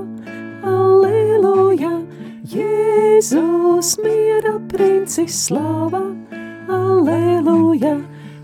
[0.67, 1.91] aleluja.
[2.51, 6.01] Jēzus miera princis slava,
[6.67, 7.93] aleluja.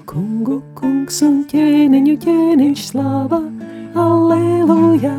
[0.08, 3.42] Kungu kungs un ķēniņu ķēniņš slava,
[4.06, 5.18] aleluja.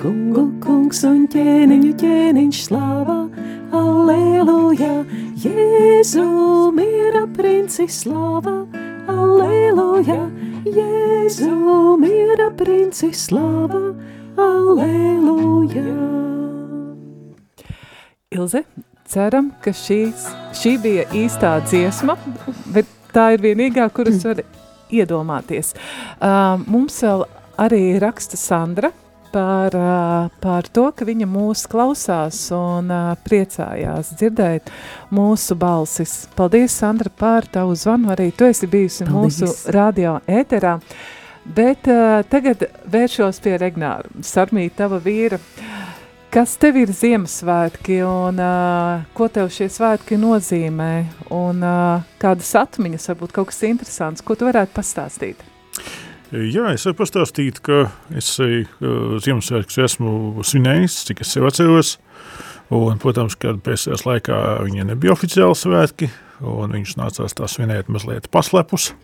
[0.00, 3.18] Kungu kungs un ķēniņu ķēniņš slava,
[3.82, 4.94] aleluja.
[5.44, 6.24] Jēzu
[6.72, 8.62] miera princis slava,
[9.12, 10.22] aleluja.
[10.64, 13.92] Jēzu miera princis slava,
[14.40, 15.82] aleluja.
[18.32, 18.62] Ilze,
[19.04, 20.24] ceram, ka šīs,
[20.56, 22.16] šī bija īstā dziesma,
[22.72, 24.40] bet tā ir vienīgā, kuras var
[24.88, 25.74] iedomāties.
[26.16, 27.26] Uh, mums vēl
[27.60, 28.94] arī raksta Sandra
[29.34, 29.74] par,
[30.42, 32.92] par to, ka viņa mūs klausās un
[33.26, 34.70] priecājās dzirdēt
[35.14, 36.14] mūsu balsis.
[36.38, 38.12] Paldies, Sandra, par tavu zvanu.
[38.14, 39.42] Arī tu esi bijusi Paldies.
[39.42, 40.78] mūsu radio ēterā.
[41.44, 45.36] Bet uh, tagad vēršos pie Regnāra, Sarmī, tava vīra.
[46.32, 50.92] Kas tev ir Ziemassvētki un uh, ko tev šie svētki nozīmē?
[51.36, 55.44] Un uh, kādas atmiņas, varbūt kaut kas interesants, ko tu varētu pastāstīt?
[56.32, 57.82] Jā, es varu pastāstīt, ka
[58.16, 58.64] es uh,
[59.20, 61.98] Ziemassvētkus esmu svinējis, cik es sev atceros.
[62.72, 66.08] Un, protams, kad pēcējās laikā viņa nebija oficiāli svētki,
[66.40, 68.94] un viņš nācās tā svinēt mazliet paslepus.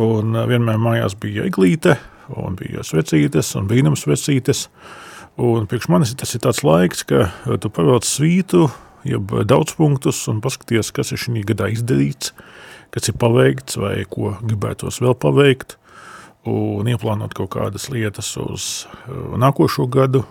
[0.00, 1.98] Un vienmēr mājās bija eglīte,
[2.32, 4.68] un bija svecītes, un brīnums svecītes.
[5.38, 7.28] Un priekš manis tas ir tāds laiks, ka
[7.60, 8.70] tu pavelc svītu,
[9.06, 12.32] jeb daudz punktus, un paskaties, kas ir šī gadā izdarīts,
[12.94, 15.76] kas ir paveikts, vai ko gribētos vēl paveikt,
[16.48, 20.24] un ieplānot kaut kādas lietas uz nākošo gadu,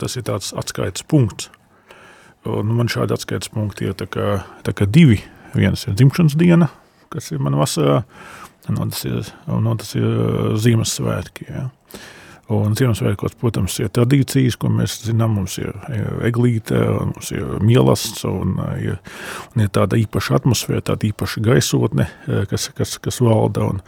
[0.00, 1.50] tas ir tāds atskaites punkts.
[2.44, 5.22] Un man šādi atskaites punkti ir tā kā, tā kā divi.
[5.54, 6.68] Viens ir dzimšanas diena,
[7.14, 8.02] kas ir mana vasarā,
[8.68, 11.46] un tas ir, un tas ir Ziemassvētki.
[11.48, 11.68] Ja.
[12.52, 15.38] Un Ziemassvētkos, protams, ir tradīcijas, ko mēs zinām.
[15.38, 15.70] Mums ir
[16.28, 18.98] eglīte, mums ir mielasts, un ir,
[19.54, 22.08] un ir tāda īpaša atmosfēra, tāda īpaša gaisotne,
[22.50, 23.70] kas, kas, kas valda.
[23.72, 23.80] Un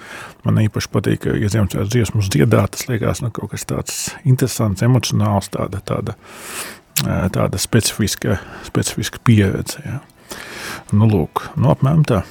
[0.47, 4.85] man īpaši patīk, ka, ja Ziemassvētku dziesmas dziedāt, tas liekas nu, kaut kas tāds interesants,
[4.87, 6.17] emocionāls, tāda, tāda
[7.33, 9.83] tāda specifiska, specifiska pieredze.
[9.85, 10.01] Ja.
[10.97, 12.23] Nu, lūk, nu, apmēram tā.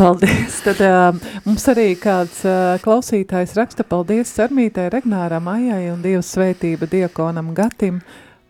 [0.00, 0.62] Paldies.
[0.64, 6.88] Tad uh, mums arī kāds uh, klausītājs raksta paldies Sarmītai, Regnāram, Ajai un Dievs svētība
[6.88, 7.98] Diekonam Gatim.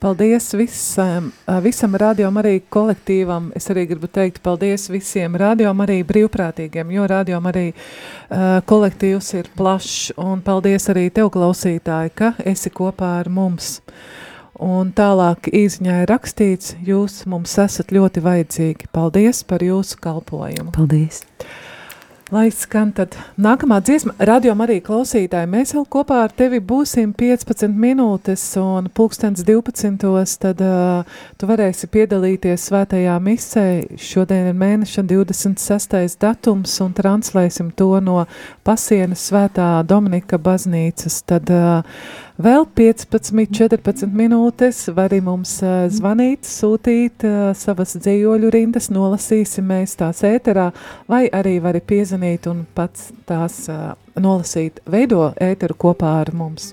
[0.01, 1.33] Paldies visam,
[1.65, 3.51] visam radiom arī kolektīvam.
[3.59, 9.51] Es arī gribu teikt paldies visiem radiom arī brīvprātīgiem, jo radiom arī uh, kolektīvs ir
[9.59, 10.15] plašs.
[10.23, 13.81] Un paldies arī tev, klausītāji, ka esi kopā ar mums.
[13.81, 14.30] Uh,
[14.61, 18.91] Un tālāk īziņā ir rakstīts, jūs mums esat ļoti vajadzīgi.
[18.93, 20.74] Paldies par jūsu kalpojumu.
[20.77, 21.23] Paldies!
[22.31, 27.74] Lai skan tad nākamā dziesma, radio arī klausītāji, mēs vēl kopā ar tevi būsim 15
[27.74, 30.37] minūtes un pulkstens 12.
[30.45, 33.66] Tad uh, tu varēsi piedalīties svētajā misē.
[33.99, 35.99] Šodien ir mēneša 26.
[36.23, 38.23] datums un translēsim to no
[38.62, 41.24] pasienas svētā Dominika baznīcas.
[41.27, 41.82] Tad uh,
[42.41, 47.27] Vēl 15, 14 minūtes vari mums uh, zvanīt, sūtīt
[47.59, 50.71] savas dzīvoļu rindas, nolasīsim mēs tās ēterā,
[51.11, 53.67] vai arī vari piezvanīt un pats tās
[54.17, 56.73] nolasīt, veido ēteru kopā ar mums.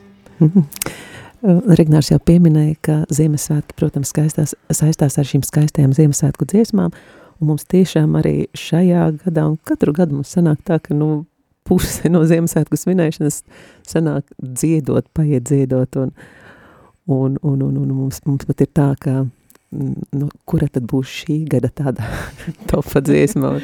[1.81, 6.95] Regnārs jau pieminēja, ka Ziemassvētki, protams, skaistās, saistās ar šīm skaistajām Ziemassvētku dziesmām,
[7.41, 11.25] un mums tiešām arī šajā gadā, un katru gadu mums sanāk tā, ka, nu,
[11.67, 13.41] puse no Ziemassvētku svinēšanas
[13.87, 16.13] sanāk dziedot, paiet dziedot, un,
[17.07, 19.21] un, un, un, un mums, mums pat ir tā, ka,
[19.75, 22.07] mm, nu, kura tad būs šī gada tāda
[22.71, 23.57] topa dziesma,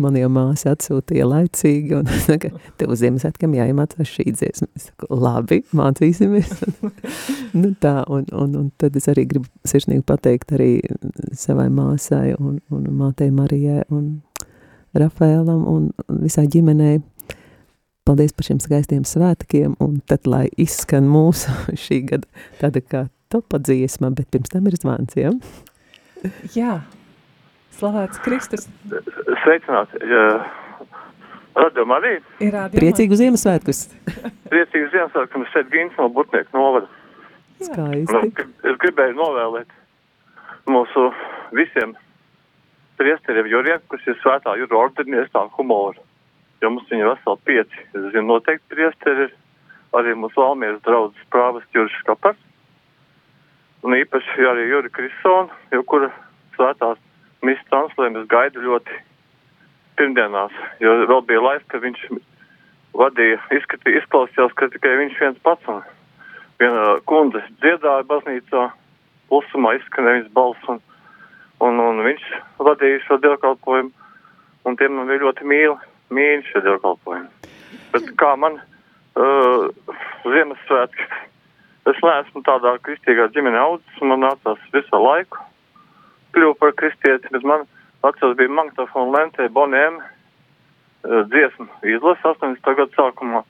[0.00, 4.68] man jau māsa atsūtīja laicīgi, un saka, tev uz Ziemassvētkiem jāiemācās šī dziesma.
[4.76, 6.52] Es saku, labi, mācīsimies.
[7.60, 10.70] nu tā, un, un, un tad es arī gribu sirsnīgi pateikt arī
[11.36, 14.16] savai māsai un, un mātei Marijai un
[14.96, 15.90] Rafaēlam un
[16.22, 17.00] visai ģimenei
[18.06, 21.50] Paldies par šiem skaistiem svētkiem, un tad, lai izskan mūsu
[21.84, 23.00] šī gada tāda kā
[23.34, 25.32] topa dziesma, bet pirms tam ir zvans, ja?
[26.54, 26.76] Jā,
[27.74, 28.68] slavēts Kristus.
[29.42, 29.98] Sveicināti.
[31.56, 32.14] Radio arī.
[32.44, 33.82] Ir radio Priecīgu Ziemassvētkus.
[34.52, 36.86] Priecīgu Ziemassvētkus, mēs šeit Gins no Burtnieku novada.
[37.58, 38.14] Skaisti.
[38.14, 39.78] Nu, es gribēju novēlēt
[40.70, 41.08] mūsu
[41.58, 41.98] visiem
[43.00, 46.05] priesteriem juriem, kas ir svētā jūra ordinies tā humoru
[46.66, 47.84] jo mums viņa veseli pieci.
[47.94, 49.34] Es zinu, noteikti priesteri ir.
[49.96, 52.40] Arī mūsu valmieras draudzes prāvas Juris Kapars.
[53.86, 56.10] Un īpaši arī Juri Krisona, jo kura
[56.56, 56.98] svētās
[57.46, 58.98] misas translējumu es gaidu ļoti
[59.96, 60.52] pirmdienās,
[60.82, 62.02] jo vēl bija laiks, ka viņš
[62.98, 65.80] vadīja, izskatīja, izklausījās, ka tikai viņš viens pats un
[66.60, 68.66] viena kundze dziedāja baznīcā,
[69.30, 70.82] klusumā izskanēja viņas balss un,
[71.64, 72.26] un, un viņš
[72.58, 73.94] vadīja šo dievkalpojumu.
[74.66, 75.76] Un tiem man bija ļoti mīli
[76.14, 77.52] mīļi šie dievkalpojumi.
[77.94, 79.68] Bet kā man uh,
[80.26, 81.08] Ziemassvētki,
[81.92, 85.42] es neesmu tādā kristīgā ģimene audzis, man nācās visu laiku
[86.36, 87.64] kļūt par kristieti, bet man
[88.04, 92.74] atceros bija magnetofona lentē Boniem uh, dziesmu izlasa 80.
[92.76, 93.42] gadu sākumā.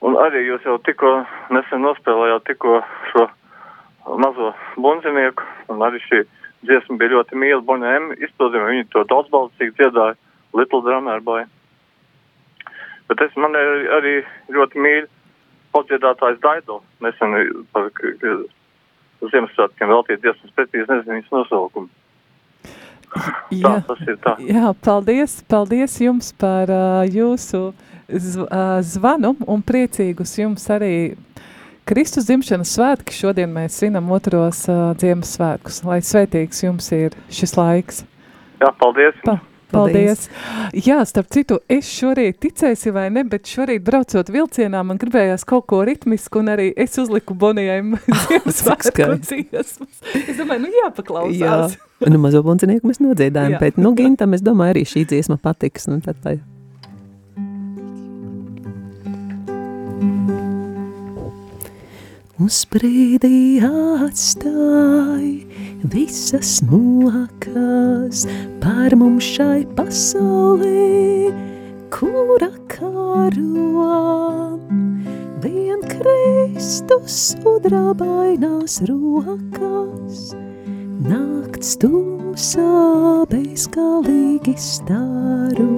[0.00, 1.10] Un arī jūs jau tikko
[1.52, 2.80] nesen nospēlējāt tikko
[3.10, 3.26] šo
[4.20, 6.22] mazo bunzinieku, un arī šī
[6.64, 10.16] dziesma bija ļoti mīla Boniem izpildījuma, viņi to daudzbalsīgi dziedāja.
[10.56, 11.44] Little Drummer Boy.
[13.10, 14.20] Bet es man arī
[14.54, 15.08] ļoti mīlu
[15.74, 16.80] padziedātājs Daido.
[17.02, 17.34] Nesen
[17.74, 17.90] par
[19.20, 21.90] Ziemassvētkiem veltīt dziesmas precīzi nezinu viņas nosaukumu.
[23.50, 23.72] Jā,
[24.22, 24.36] tā.
[24.46, 27.72] Jā, paldies, paldies jums par uh, jūsu
[28.06, 31.16] z, uh, zvanu un priecīgus jums arī
[31.90, 33.16] Kristus dzimšanas svētki.
[33.16, 35.82] Šodien mēs svinam otros uh, dziemas svētkus.
[35.88, 38.04] Lai svētīgs jums ir šis laiks.
[38.62, 39.18] Jā, paldies.
[39.26, 39.40] Pa,
[39.72, 40.26] Paldies.
[40.30, 40.86] Paldies.
[40.86, 45.68] Jā, starp citu, es šorīt ticēsi vai ne, bet šorīt braucot vilcienā, man gribējās kaut
[45.70, 47.80] ko ritmisku, un arī es uzliku Bonijai
[48.26, 50.00] Ziemassvētku dziesmas.
[50.26, 51.76] Es domāju, nu jāpaklausās.
[51.80, 55.90] Jā, nu mazo bunzinieku mēs nodziedājam, bet, nu, Gintam, es domāju, arī šī dziesma patiks.
[55.90, 56.38] Nu, tad, tā.
[62.40, 65.26] Uz brīdī atstāj
[65.92, 68.22] visas mokas
[68.62, 71.34] par mums šai pasaulē,
[71.92, 73.76] kura karo.
[75.44, 80.30] Vien Kristus sudrabainās rokas,
[81.12, 82.72] nakts tumsā
[83.36, 85.68] bezgalīgi staro.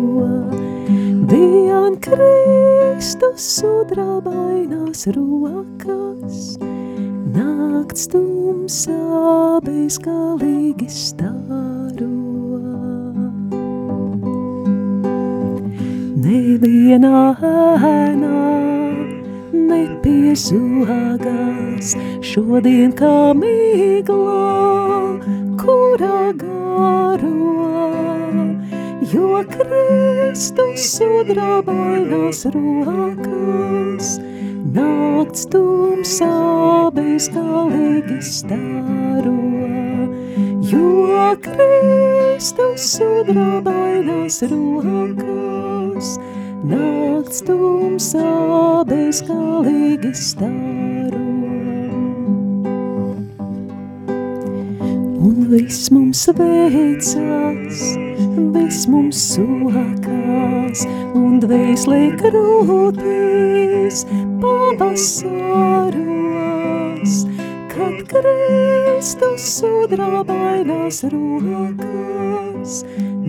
[1.33, 6.61] Vien Kristus sudrabainās rokas,
[7.33, 12.13] nakts tumsā bezgalīgi staro.
[16.27, 18.45] Nevienā ēnā
[19.73, 24.45] nepiesūgās šodien kā mīglā,
[25.65, 27.33] kurā garo,
[29.11, 34.13] jo Kristus sudrabainās rokas,
[34.77, 36.29] nakts tumsā
[36.95, 39.35] bezgalīgi staro,
[40.71, 46.15] jo Kristus sudrabainās rokas,
[46.71, 48.31] nakts tumsā
[48.87, 51.27] bezgalīgi staro.
[55.23, 57.85] Un viss mums veicās,
[58.73, 64.07] viss mums sokās, un dvēslē krūtīs
[64.41, 65.27] pavasaros,
[67.69, 72.79] kad Kristus sudrabainās rokas,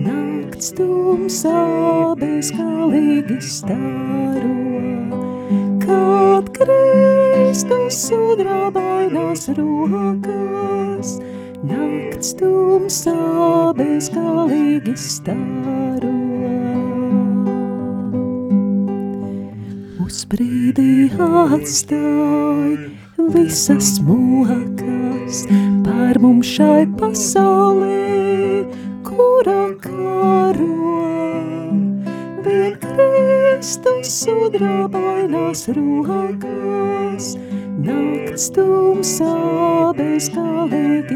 [0.06, 1.64] nakts tumsā
[2.22, 4.56] bezgalīgi staro.
[5.84, 10.43] Kad Kristus sudrabainās rokas,
[11.64, 13.14] nakts tumsā
[13.78, 16.12] bezgalīgi staro.
[20.04, 22.76] Uz brīdī atstāj
[23.34, 25.44] visas mokas
[25.86, 28.64] par mums šai pasaulē,
[29.06, 30.70] kura karo.
[32.44, 37.34] Vien Kristus sudrabainās rokas,
[37.88, 39.34] nakts tumsā
[39.96, 40.33] bezgalīgi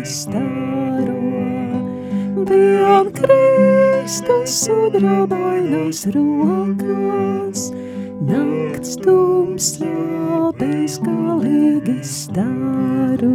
[0.05, 1.17] staro.
[2.49, 7.69] Vien Kristus sudrabainās rokas,
[8.25, 13.35] nakts tumsā bezgalīgi staro.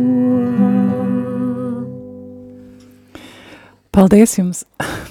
[3.93, 4.63] Paldies jums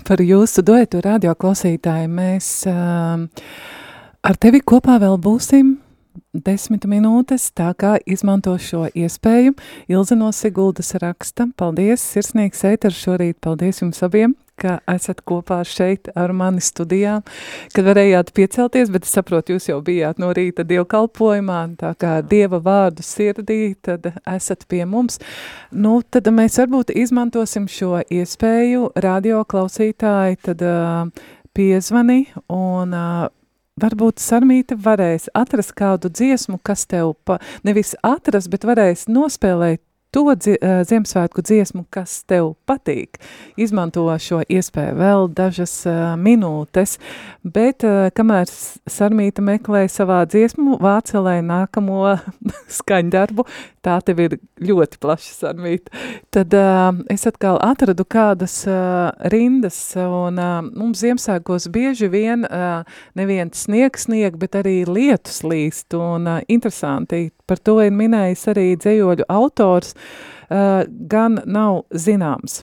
[0.09, 2.11] par jūsu duetu radio klausītāji.
[2.11, 3.23] Mēs uh,
[4.23, 5.77] ar tevi kopā vēl būsim
[6.32, 9.52] desmit minūtes, tā kā izmanto šo iespēju.
[9.92, 16.09] Ilze no Siguldas raksta, paldies, sirsnīgs ēters šorīt, paldies jums abiem, ka esat kopā šeit
[16.16, 17.18] ar mani studijā,
[17.74, 22.62] kad varējāt piecelties, bet es saprotu, jūs jau bijāt no rīta dievkalpojumā, tā kā Dieva
[22.62, 25.20] vārdu sirdī, tad esat pie mums.
[25.72, 33.30] Nu, tad mēs varbūt izmantosim šo iespēju, radio klausītāji, tad uh, piezvani un uh,
[33.81, 39.82] varbūt Sarmīte varēs atrast kādu dziesmu, kas tev pa, nevis atrast, bet varēs nospēlēt
[40.12, 43.16] to dzi Ziemassvētku dziesmu, kas tev patīk.
[43.56, 46.98] Izmanto šo iespēju vēl dažas uh, minūtes,
[47.43, 48.51] bet uh, kamēr
[48.90, 52.16] Sarmīta meklē savā dziesmu vācelē nākamo
[52.78, 53.47] skaņdarbu,
[53.82, 55.93] tā tev ir ļoti plaša Sarmīta,
[56.34, 62.84] tad uh, es atkal atradu kādas uh, rindas, un uh, mums Ziemassvētkos bieži vien uh,
[63.18, 68.66] neviens sniegs snieg, bet arī lietus līst, un uh, interesanti, par to ir minējis arī
[68.80, 72.62] dzējoļu autors, uh, gan nav zināms.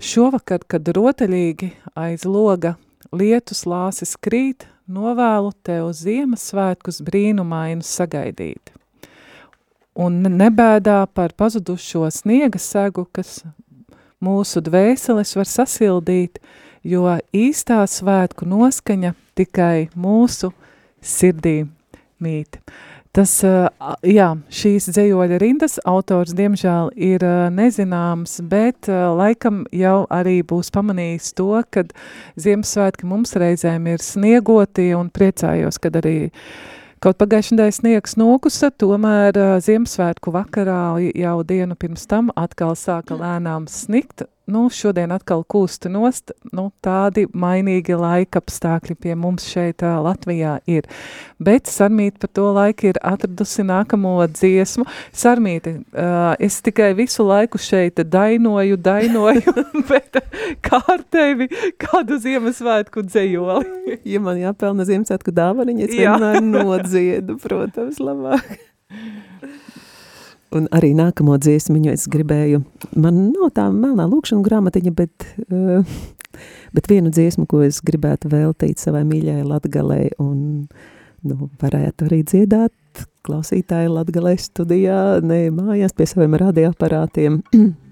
[0.00, 2.76] Šovakar, kad rotaļīgi aiz loga
[3.12, 8.74] lietus lāsis krīt, novēlu tev Ziemassvētkus brīnumainus sagaidīt.
[10.00, 13.42] Un nebēdā par pazudušo sniega segu, kas
[14.22, 16.38] mūsu dvēseles var sasildīt,
[16.86, 17.04] jo
[17.36, 20.52] īstā svētku noskaņa tikai mūsu
[21.02, 21.64] sirdī
[22.22, 22.60] mīt.
[23.10, 23.32] Tas,
[24.06, 31.48] jā, šīs dzējoļa rindas autors, diemžēl, ir nezināms, bet laikam jau arī būs pamanījis to,
[31.74, 31.90] kad
[32.38, 36.30] Ziemassvētki mums reizēm ir sniegoti un priecājos, kad arī
[37.02, 44.22] kaut pagājušajā sniegs nokusa, tomēr Ziemassvētku vakarā jau dienu pirms tam atkal sāka lēnām snikt,
[44.50, 50.58] nu, šodien atkal kūstu nost, nu, tādi mainīgi laika apstākļi pie mums šeit uh, Latvijā
[50.70, 50.88] ir.
[51.40, 54.86] Bet Sarmīte par to laiku ir atradusi nākamo dziesmu.
[55.16, 59.56] Sarmīte, uh, es tikai visu laiku šeit dainoju, dainoju,
[59.90, 60.20] bet
[60.66, 61.48] kā ar tevi
[61.80, 64.00] kādu Ziemassvētku dzējoli?
[64.04, 68.58] ja man jāpelna Ziemassvētku dāvaniņa, es vienmēr nodziedu, protams, labāk.
[70.50, 72.64] Un arī nākamo dziesmiņu es gribēju,
[72.98, 75.84] man nav tā melnā lūkšana grāmatiņa, bet, uh,
[76.74, 80.66] bet vienu dziesmu, ko es gribētu veltīt savai mīļai Latgalei, un
[81.22, 87.38] nu, varētu arī dziedāt klausītāji Latgalei studijā, ne mājās pie saviem radioaparātiem.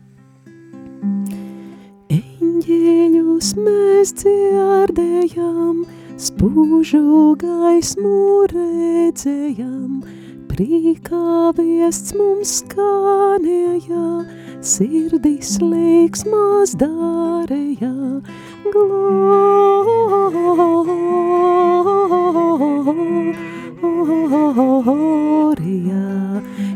[2.18, 5.84] Eņģeļus mēs dzirdējām,
[6.18, 7.04] spūžu
[7.38, 8.18] gaismu
[8.50, 10.02] redzējām,
[10.58, 14.06] Prīkā viests mums skanēja,
[14.58, 17.92] sirdis līksmās dārēja,
[18.66, 19.12] gloria,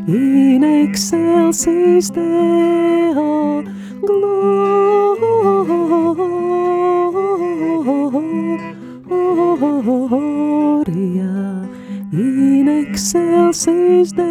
[0.07, 3.67] in excelsis Deo,
[4.07, 4.63] gloria,
[12.13, 14.29] in excelsis Deo.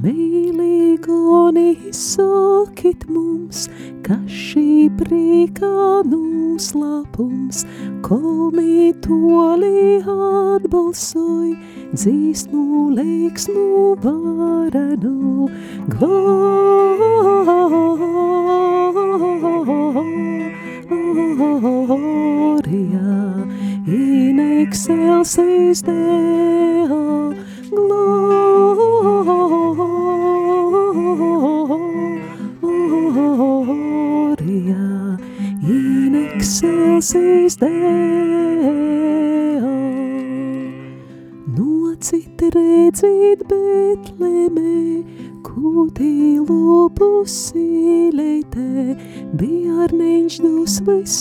[0.00, 3.66] Mīlīgoni sakit mums,
[4.06, 7.66] ka šī prīkā noslēpums,
[8.06, 11.52] kol mī toli atbalsoj,
[11.92, 12.64] dzīsmu
[12.96, 15.50] leiksmu varenu,
[15.92, 16.40] gloria,
[23.90, 27.34] in excelsis Deo,
[27.70, 28.38] gloria,
[35.66, 38.70] in excelsis Deo.
[41.56, 45.02] Nocit redzīt Betlemē,
[45.42, 47.34] kūtī lūpusīleitē,
[49.34, 51.19] bjārniņš dus viskaistokais,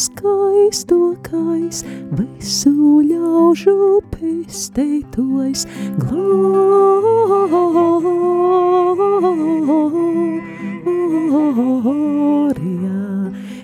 [4.49, 5.65] pestētojas,
[6.01, 6.89] gloria,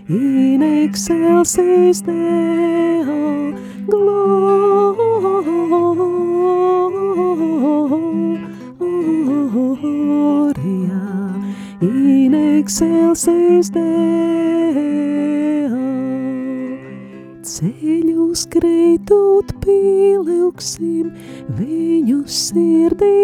[0.07, 2.44] in excelsis Deo,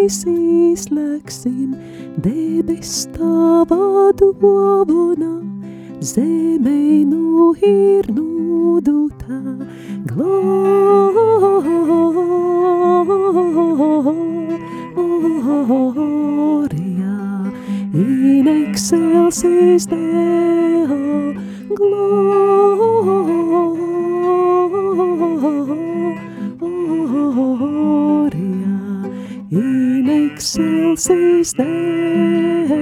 [0.10, 0.26] sirdīs
[0.82, 1.76] izlēksim,
[2.18, 5.42] debes tavā dāvana,
[6.02, 9.42] zemē nu ir nūdutā,
[10.10, 10.82] gloria,
[17.94, 21.34] in excelsis Deo,
[21.76, 23.41] gloria,
[30.92, 32.78] excelsis Deo.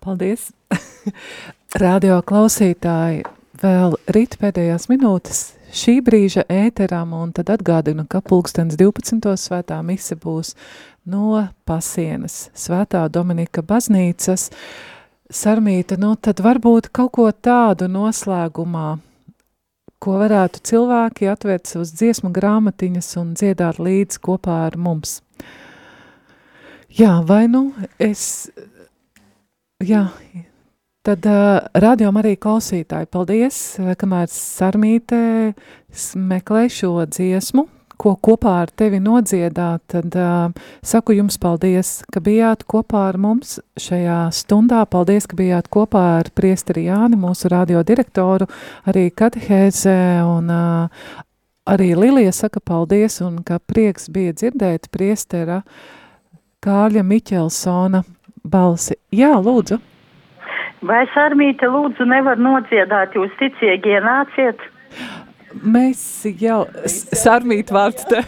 [0.00, 0.50] Paldies!
[1.84, 3.22] Radio klausītāji,
[3.62, 5.44] vēl rīt pēdējās minūtes
[5.74, 9.32] šī brīža ēteram, un tad atgādinu, ka pulkstens 12.
[9.40, 10.54] svētā mise būs
[11.06, 14.50] no pasienas svētā Dominika baznīcas.
[15.34, 18.98] Sarmīta, nu tad varbūt kaut ko tādu noslēgumā,
[20.02, 25.20] ko varētu cilvēki atvērt savas dziesmu grāmatiņas un dziedāt līdz kopā ar mums.
[26.94, 27.68] Jā, vai nu
[27.98, 28.50] es,
[29.82, 30.06] jā,
[31.04, 33.56] Tad uh, radiom arī klausītāji, paldies,
[34.00, 35.18] kamēr Sarmīte
[36.16, 37.66] meklē šo dziesmu,
[38.00, 40.50] ko kopā ar tevi nodziedāt, tad uh,
[40.84, 44.84] saku jums paldies, ka bijāt kopā ar mums šajā stundā.
[44.90, 48.48] Paldies, ka bijāt kopā ar priesteri Jāni, mūsu radio direktoru,
[48.90, 51.22] arī katehēzē un uh,
[51.70, 55.62] arī Lilija saka paldies un ka prieks bija dzirdēt priestera
[56.64, 58.04] Kāļa Miķelsona
[58.44, 58.96] balsi.
[59.12, 59.80] Jā, lūdzu!
[60.84, 64.60] Vai Sarmīte lūdzu nevar nodziedāt, jūs ticīgi ienāciet?
[65.54, 66.00] Mēs
[66.40, 68.20] jau, sarmīt vārds te,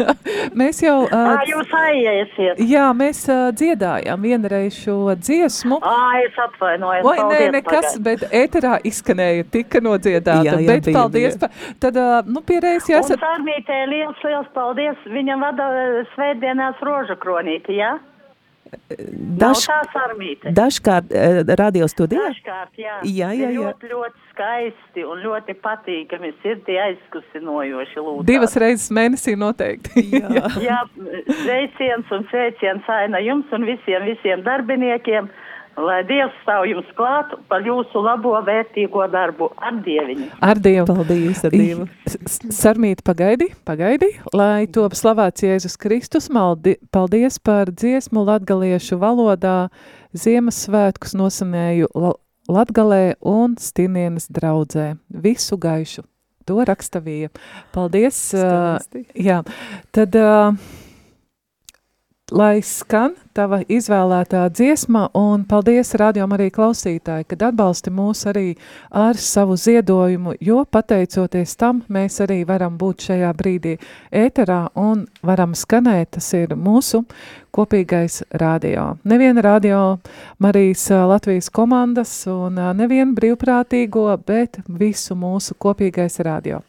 [0.60, 1.04] mēs jau...
[1.06, 2.62] Uh, Ā, jūs aiesiet.
[2.66, 5.78] Jā, mēs uh, dziedājām vienreiz šo dziesmu.
[5.78, 7.06] Ā, es atvainojos.
[7.06, 10.42] Oi, nē, nekas, bet ēterā izskanēja, tika nodziedāta.
[10.48, 11.38] Jā, jā, bet bija, paldies.
[11.38, 11.52] Bija.
[11.52, 13.20] Pa, tad, uh, nu, pierreiz jāsat...
[13.20, 15.06] Un sarmītē liels, liels paldies.
[15.14, 15.70] Viņam vada
[16.16, 17.94] svētdienās rožu kronīti, jā?
[17.94, 18.10] Ja?
[19.38, 19.66] Daž,
[20.56, 22.30] dažkārt uh, radio studijā?
[22.30, 22.98] Dažkārt, jā.
[23.06, 23.60] Jā, jā, jā.
[23.60, 28.26] Ļoti, ļoti skaisti un ļoti patīkami sirdī aizkusinojoši lūdzu.
[28.28, 30.04] Divas reizes mēnesī noteikti.
[30.18, 30.50] jā.
[30.62, 30.82] jā,
[31.44, 35.30] sveiciens un sveiciens aina jums un visiem, visiem darbiniekiem.
[35.74, 40.28] Lai Dievs stāv jums klāt par jūsu labo vērtīgo darbu ar Dieviņu.
[40.38, 40.86] Ar Dievu.
[40.86, 41.88] Paldies, ar Dievu.
[42.30, 46.30] Sarmīt, pagaidi, pagaidi, lai top slavēts Jēzus Kristus.
[46.30, 49.64] Maldi, paldies par dziesmu latgaliešu valodā.
[50.14, 51.90] Ziemassvētkus nosanēju
[52.50, 54.94] Latgalē un Stinienas draudzē.
[55.08, 56.04] Visu gaišu.
[56.44, 57.30] To rakstāvīja.
[57.72, 58.18] Paldies.
[58.34, 59.06] Skalisti.
[59.08, 59.42] Uh, jā,
[59.96, 60.18] tad...
[60.18, 60.82] Uh,
[62.32, 68.46] lai skan tava izvēlētā dziesma, un paldies rādījum arī klausītāji, kad atbalsti mūs arī
[68.94, 73.76] ar savu ziedojumu, jo pateicoties tam, mēs arī varam būt šajā brīdī
[74.14, 77.02] ēterā un varam skanēt, tas ir mūsu
[77.54, 78.94] kopīgais radio.
[79.04, 79.80] Neviena radio
[80.42, 86.62] Marijas Latvijas komandas un nevienu brīvprātīgo, bet visu mūsu kopīgais radio.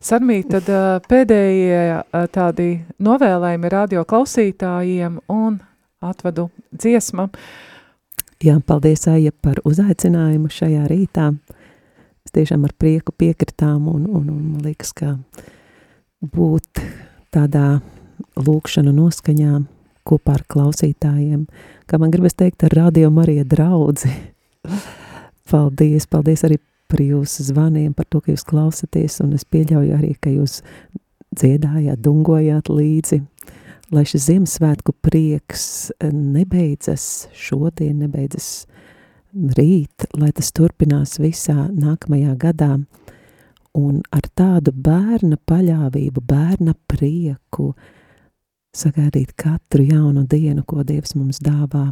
[0.00, 0.68] Sarmī, tad
[1.08, 2.70] pēdējie tādi
[3.00, 5.60] novēlējumi radio klausītājiem un
[6.00, 7.28] atvadu dziesma.
[8.40, 11.26] Jā, paldies, Aija, par uzaicinājumu šajā rītā.
[12.24, 15.18] Es tiešām ar prieku piekritām un, un, un man liekas, ka
[16.24, 16.80] būt
[17.36, 17.82] tādā
[18.40, 19.60] lūkšanu noskaņā
[20.08, 21.44] kopā ar klausītājiem,
[21.84, 24.12] kā man gribas teikt ar radio Marija draudzi.
[25.52, 26.56] paldies, paldies arī
[26.88, 30.62] par jūsu zvaniem, par to, ka jūs klausaties, un es pieļauju arī, ka jūs
[31.36, 33.20] dziedājāt, dungojāt līdzi
[33.94, 35.64] lai šis Ziemassvētku prieks
[35.98, 38.66] eh, nebeidzas šodien, nebeidzas
[39.34, 42.72] rīt, lai tas turpinās visā nākamajā gadā,
[43.78, 47.70] un ar tādu bērna paļāvību, bērna prieku
[48.74, 51.88] sagaidīt katru jaunu dienu, ko Dievs mums dāvā,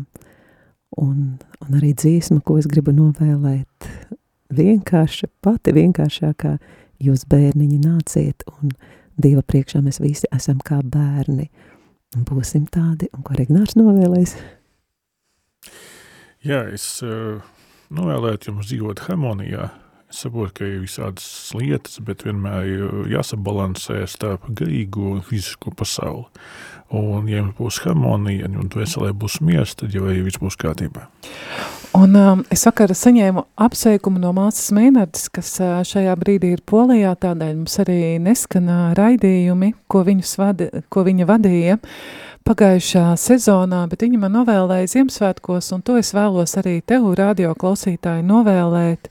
[0.99, 3.89] un, un arī dziesma, ko es gribu novēlēt,
[4.55, 6.57] vienkārša, pati vienkāršākā,
[7.03, 8.75] jūs bērniņi nāciet, un
[9.19, 11.49] Dieva priekšā mēs visi esam kā bērni,
[12.17, 14.37] būsim tādi, un ko Regnārs novēlēs?
[16.47, 17.43] Jā, es uh,
[17.93, 19.69] novēlētu jums dzīvot harmonijā.
[20.09, 26.25] Es saprotu, ka ir visādas lietas, bet vienmēr jāsabalansē starp garīgo un fizisko pasauli.
[26.89, 31.11] Un, ja jums būs harmonija, un dvēselē būs miers, tad jau viss būs kārtībā.
[31.99, 37.17] Un um, es vakar saņēmu apsveikumu no māsas Mēnardas, kas uh, šajā brīdī ir Polijā,
[37.19, 41.81] tādēļ mums arī neskan uh, raidījumi, ko, vadi, ko viņa vadīja
[42.47, 48.23] pagājušā sezonā, bet viņa man novēlēja Ziemassvētkos, un to es vēlos arī tev, radio klausītāji,
[48.31, 49.11] novēlēt,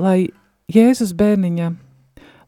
[0.00, 0.30] lai
[0.72, 1.70] Jēzus bērniņa,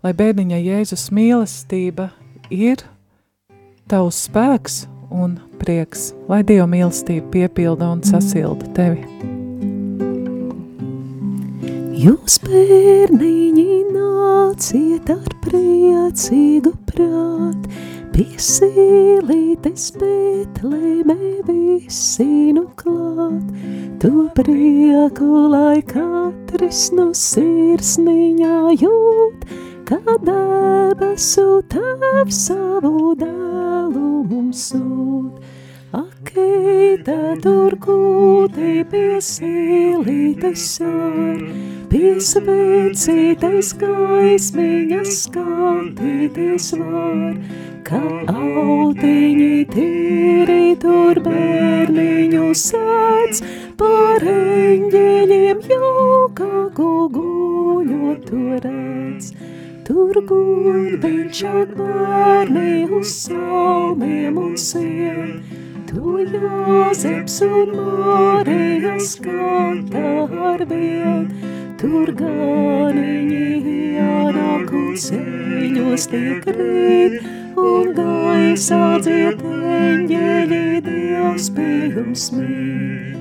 [0.07, 2.15] lai bērniņa Jēzus mīlestība
[2.49, 2.89] ir
[3.93, 9.36] tavs spēks un prieks, lai Dieva mīlestība piepilda un sasilda tevi.
[11.97, 17.71] Jūs bērniņi nāciet ar priecīgu prāt,
[18.13, 21.17] pie sīlītes Betlēmē
[21.49, 23.49] visi nu klāt,
[24.03, 29.49] to prieku, lai katrs no sirsniņā jūt,
[29.89, 35.56] kā debesu tēvs savu dēlu mums sūt.
[35.95, 41.45] Akeita tur kūtī pie sīlītes sār,
[41.93, 47.37] pie svecītes gaismiņas skatīties var,
[47.87, 48.03] kā
[48.33, 53.43] autiņi tīri tur bērniņu sēdz,
[53.79, 59.31] par eņģeļiem jaukāku guļot tu redz.
[59.87, 65.31] Tur guļ viņš ar bērni uz salmiem un sien,
[65.97, 70.03] Tu Jāzeps un Mārijas skata
[70.49, 71.23] ar vien,
[71.81, 73.63] tur ganiņi
[73.95, 77.17] jānāk un ceļos tiek rīt,
[77.57, 79.41] un gaisā dziet
[79.79, 80.61] eņģeļi
[80.91, 83.17] Dievs pie jums mīt.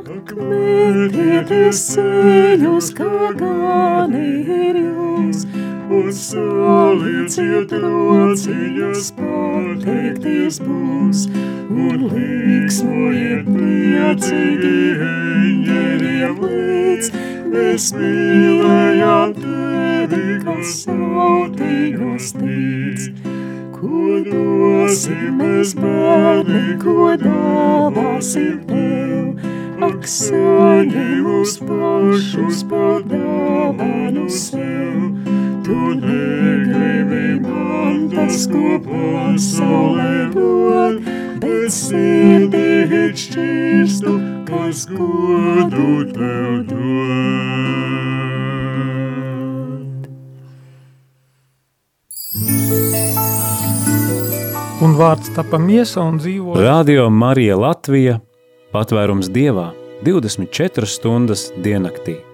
[0.00, 4.26] Ak, metieties ceļus, kā gani
[4.58, 5.46] ir jūs,
[5.88, 11.22] un salīdziet rociņas pateikties būs,
[11.72, 14.74] un līksmojiet priecīgi
[15.08, 17.10] eņģeļiem līdz,
[17.54, 23.08] mēs mīlējām tevi kas sautīgos tic.
[23.78, 29.48] Ko dosim mēs bērni, ko dāvāsim tev?
[29.88, 35.27] Ak, saņem uz pašus par dāvanu sev.
[35.68, 40.94] Tu negribi man tas, ko pasaulē dod,
[41.42, 44.14] bet sirdī šķirstu,
[44.48, 47.58] kas godu tev dod.
[54.80, 56.56] Un vārds tapa miesa un dzīvo.
[56.64, 58.16] Radio Marija Latvija-
[58.72, 62.27] patvērums dievā 24 stundas diennaktī.